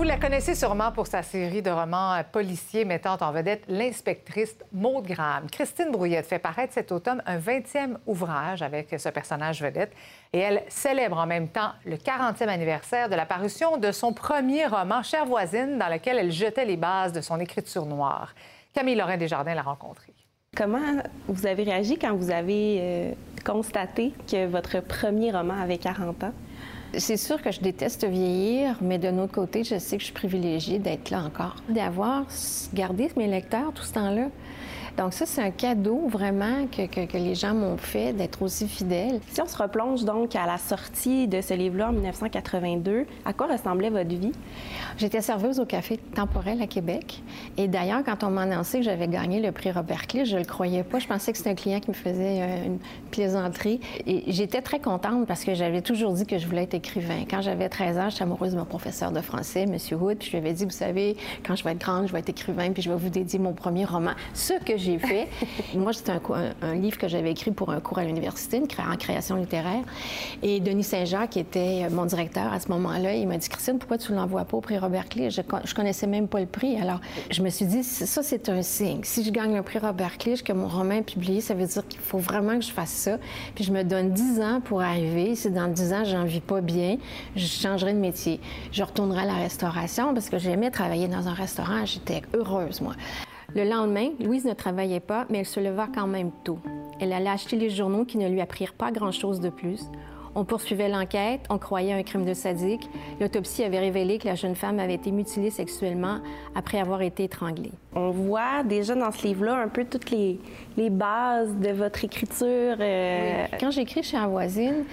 [0.06, 5.50] La connaissez sûrement pour sa série de romans policiers mettant en vedette l'inspectrice Maude Graham.
[5.50, 9.94] Christine Brouillette fait paraître cet automne un 20e ouvrage avec ce personnage vedette
[10.34, 14.68] et elle célèbre en même temps le 40e anniversaire de la parution de son premier
[14.68, 18.36] roman, Chère voisine, dans lequel elle jetait les bases de son écriture noire.
[18.74, 20.14] Camille Lorrain Desjardins l'a rencontrée.
[20.56, 23.12] Comment vous avez réagi quand vous avez euh,
[23.46, 26.34] constaté que votre premier roman avait 40 ans?
[26.96, 30.14] C'est sûr que je déteste vieillir, mais d'un autre côté, je sais que je suis
[30.14, 31.56] privilégiée d'être là encore.
[31.68, 32.26] D'avoir
[32.74, 34.28] gardé mes lecteurs tout ce temps-là.
[34.98, 39.20] Donc ça, c'est un cadeau vraiment que, que, les gens m'ont fait d'être aussi fidèles.
[39.32, 43.48] Si on se replonge donc à la sortie de ce livre-là en 1982, à quoi
[43.48, 44.32] ressemblait votre vie?
[44.98, 47.24] J'étais serveuse au café temporel à Québec.
[47.58, 50.46] Et d'ailleurs, quand on m'a annoncé que j'avais gagné le prix Robert Clee, je le
[50.46, 51.00] croyais pas.
[51.00, 52.80] Je pensais que c'était un client qui me faisait euh, une
[53.10, 53.80] plaisanterie.
[54.06, 57.26] Et j'étais très contente parce que j'avais toujours dit que je voulais être écrivain.
[57.28, 59.78] Quand j'avais 13 ans, j'étais amoureuse de mon professeur de français, M.
[60.00, 62.20] Wood, puis je lui avais dit, vous savez, quand je vais être grande, je vais
[62.20, 64.12] être écrivain, puis je vais vous dédier mon premier roman.
[64.34, 65.28] Ce que j'ai fait.
[65.76, 66.14] Moi, c'était
[66.62, 69.84] un, livre que j'avais écrit pour un cours à l'université, en création littéraire.
[70.42, 73.98] Et Denis Saint-Jacques, qui était mon directeur à ce moment-là, il m'a dit, Christine, pourquoi
[73.98, 75.32] tu ne l'envoies pas au prix Robert Clee?
[75.32, 76.78] Je, je connaissais même pas le prix.
[76.80, 77.00] Alors,
[77.32, 79.02] je me suis dit, ça, c'est un signe.
[79.04, 81.88] Si je gagne le prix Robert Clee, que mon roman est publié, ça veut dire
[81.88, 83.18] qu'il faut vraiment que je fasse ça.
[83.56, 85.36] Puis je me donne 10 ans pour arriver.
[85.36, 86.98] Si dans 10 ans, j'en vis pas bien,
[87.36, 88.40] je changerai de métier.
[88.72, 91.86] Je retournerai à la restauration parce que j'aimais travailler dans un restaurant.
[91.86, 92.94] J'étais heureuse, moi.
[93.56, 96.58] Le lendemain, Louise ne travaillait pas, mais elle se leva quand même tôt.
[97.00, 99.82] Elle allait acheter les journaux qui ne lui apprirent pas grand-chose de plus.
[100.36, 102.90] On poursuivait l'enquête, on croyait un crime de sadique.
[103.20, 106.18] L'autopsie avait révélé que la jeune femme avait été mutilée sexuellement
[106.56, 107.72] après avoir été étranglée.
[107.94, 110.40] On voit déjà dans ce livre-là un peu toutes les,
[110.90, 112.78] bases de votre écriture.
[112.80, 114.86] Euh, Quand j'écris chez un voisine,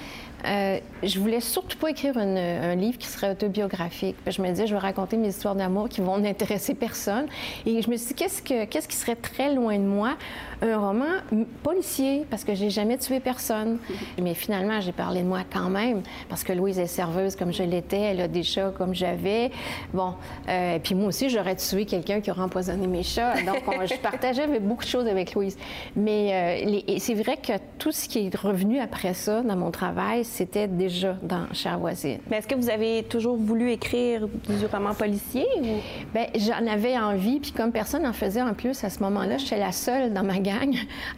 [0.47, 4.17] euh, je voulais surtout pas écrire un livre qui serait autobiographique.
[4.27, 7.27] Je me disais, je vais raconter mes histoires d'amour qui vont n'intéresser personne.
[7.67, 10.17] Et je me suis dit, qu'est-ce, que, qu'est-ce qui serait très loin de moi?
[10.63, 11.07] Un roman
[11.63, 13.79] policier, parce que j'ai jamais tué personne.
[14.23, 17.63] Mais finalement, j'ai parlé de moi quand même, parce que Louise est serveuse comme je
[17.63, 19.51] l'étais, elle a des chats comme j'avais.
[19.95, 20.15] Bon,
[20.49, 23.35] euh, puis moi aussi, j'aurais tué quelqu'un qui aurait empoisonné mes chats.
[23.43, 25.57] Donc, je partageais beaucoup de choses avec Louise.
[25.97, 30.25] Mais euh, c'est vrai que tout ce qui est revenu après ça dans mon travail,
[30.25, 32.19] c'était déjà dans Chère voisine.
[32.31, 35.47] Mais est-ce que vous avez toujours voulu écrire du roman policier?
[35.59, 35.65] Ou...
[36.13, 39.59] Bien, j'en avais envie, puis comme personne n'en faisait en plus à ce moment-là, j'étais
[39.59, 40.50] la seule dans ma gang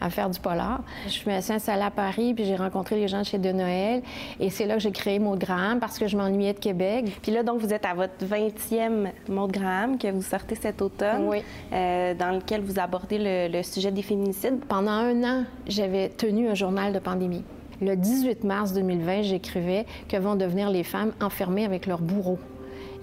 [0.01, 0.81] à faire du polar.
[1.07, 4.01] Je me suis installée à Paris, puis j'ai rencontré les gens de chez De Noël,
[4.39, 7.05] et c'est là que j'ai créé Maud Graham parce que je m'ennuyais de Québec.
[7.21, 11.27] Puis là, donc, vous êtes à votre 20e Maud Graham que vous sortez cet automne,
[11.27, 11.43] oui.
[11.71, 14.59] Euh, dans lequel vous abordez le, le sujet des féminicides.
[14.67, 17.43] Pendant un an, j'avais tenu un journal de pandémie.
[17.81, 22.37] Le 18 mars 2020, j'écrivais que vont devenir les femmes enfermées avec leur bourreau.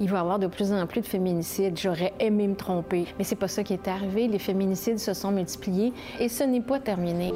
[0.01, 1.79] Il va y avoir de plus en plus de féminicides.
[1.79, 4.29] J'aurais aimé me tromper, mais c'est pas ça qui est arrivé.
[4.29, 7.35] Les féminicides se sont multipliés et ce n'est pas terminé.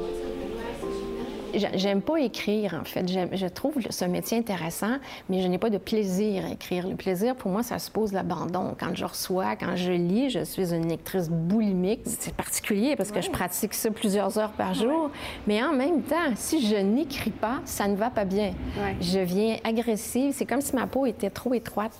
[1.75, 3.07] J'aime pas écrire, en fait.
[3.07, 4.97] Je trouve ce métier intéressant,
[5.29, 6.87] mais je n'ai pas de plaisir à écrire.
[6.87, 8.75] Le plaisir, pour moi, ça suppose l'abandon.
[8.77, 12.01] Quand je reçois, quand je lis, je suis une lectrice boulimique.
[12.03, 15.11] C'est particulier parce que je pratique ça plusieurs heures par jour.
[15.47, 18.53] Mais en même temps, si je n'écris pas, ça ne va pas bien.
[18.99, 20.33] Je viens agressive.
[20.35, 21.95] C'est comme si ma peau était trop étroite.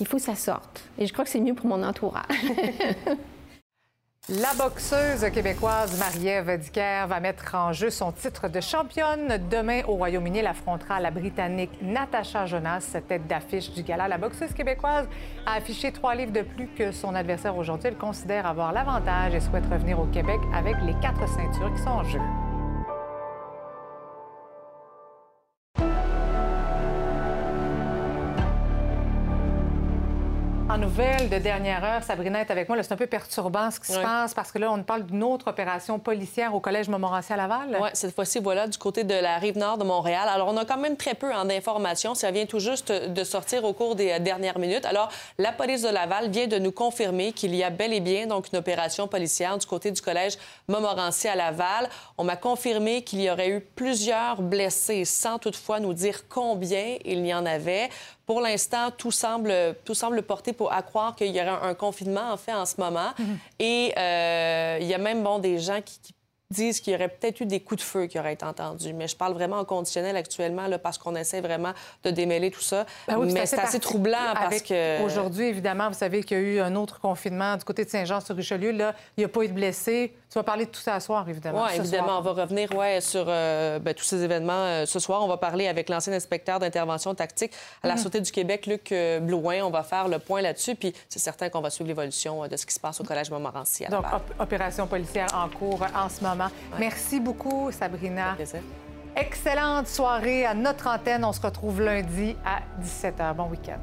[0.00, 0.82] Il faut que ça sorte.
[0.98, 2.24] Et je crois que c'est mieux pour mon entourage.
[4.28, 9.40] La boxeuse québécoise Marie-Ève Dicker va mettre en jeu son titre de championne.
[9.50, 14.06] Demain, au Royaume-Uni, elle affrontera la Britannique Natasha Jonas, tête d'affiche du gala.
[14.06, 15.08] La boxeuse québécoise
[15.46, 17.88] a affiché trois livres de plus que son adversaire aujourd'hui.
[17.88, 21.88] Elle considère avoir l'avantage et souhaite revenir au Québec avec les quatre ceintures qui sont
[21.88, 22.20] en jeu.
[30.70, 32.80] En nouvelle de dernière heure, Sabrina est avec moi.
[32.80, 35.48] C'est un peu perturbant ce qui se passe parce que là, on parle d'une autre
[35.48, 37.76] opération policière au Collège Montmorency à Laval.
[37.82, 40.28] Oui, cette fois-ci, voilà, du côté de la rive nord de Montréal.
[40.28, 42.14] Alors, on a quand même très peu hein, d'informations.
[42.14, 44.84] Ça vient tout juste de sortir au cours des euh, dernières minutes.
[44.84, 45.08] Alors,
[45.38, 48.52] la police de Laval vient de nous confirmer qu'il y a bel et bien donc
[48.52, 51.88] une opération policière du côté du Collège Montmorency à Laval.
[52.16, 57.26] On m'a confirmé qu'il y aurait eu plusieurs blessés, sans toutefois nous dire combien il
[57.26, 57.88] y en avait.
[58.30, 59.52] Pour l'instant, tout semble,
[59.84, 62.76] tout semble porter pour, à croire qu'il y aurait un, confinement, en fait, en ce
[62.78, 63.10] moment.
[63.18, 63.38] Mhm.
[63.58, 65.98] Et euh, il y a même bon, des gens qui,
[66.48, 68.92] disent qu'il y aurait peut-être eu des coups de feu qui auraient été entendus.
[68.92, 71.72] Mais je parle vraiment en conditionnel actuellement là, parce qu'on essaie vraiment
[72.04, 72.86] de démêler tout ça.
[73.08, 75.02] Ben mais c'est assez, troublant parce que...
[75.02, 78.70] Aujourd'hui, évidemment, vous savez qu'il y a eu un autre confinement du côté de Saint-Jean-sur-Richelieu.
[78.70, 81.06] Là, il n'y a pas eu de blessés Tu vas parler de tout ça ce
[81.06, 81.64] soir, évidemment.
[81.64, 82.18] Oui, évidemment.
[82.18, 84.52] On va revenir ouais, sur euh, ben, tous ces événements.
[84.52, 87.52] Euh, ce soir, on va parler avec l'ancien inspecteur d'intervention tactique
[87.82, 88.00] à la Mhm.
[88.00, 89.62] Sûreté du Québec, Luc euh, Blouin.
[89.64, 90.76] On va faire le point là-dessus.
[90.76, 93.86] Puis c'est certain qu'on va suivre l'évolution de ce qui se passe au Collège Montmorency.
[93.86, 96.48] à Donc, op- opération policière en cours en ce moment.
[96.78, 98.36] Merci beaucoup, Sabrina.
[99.16, 101.24] Excellente soirée à notre antenne.
[101.24, 103.34] On se retrouve lundi à 17h.
[103.34, 103.78] Bon week-end.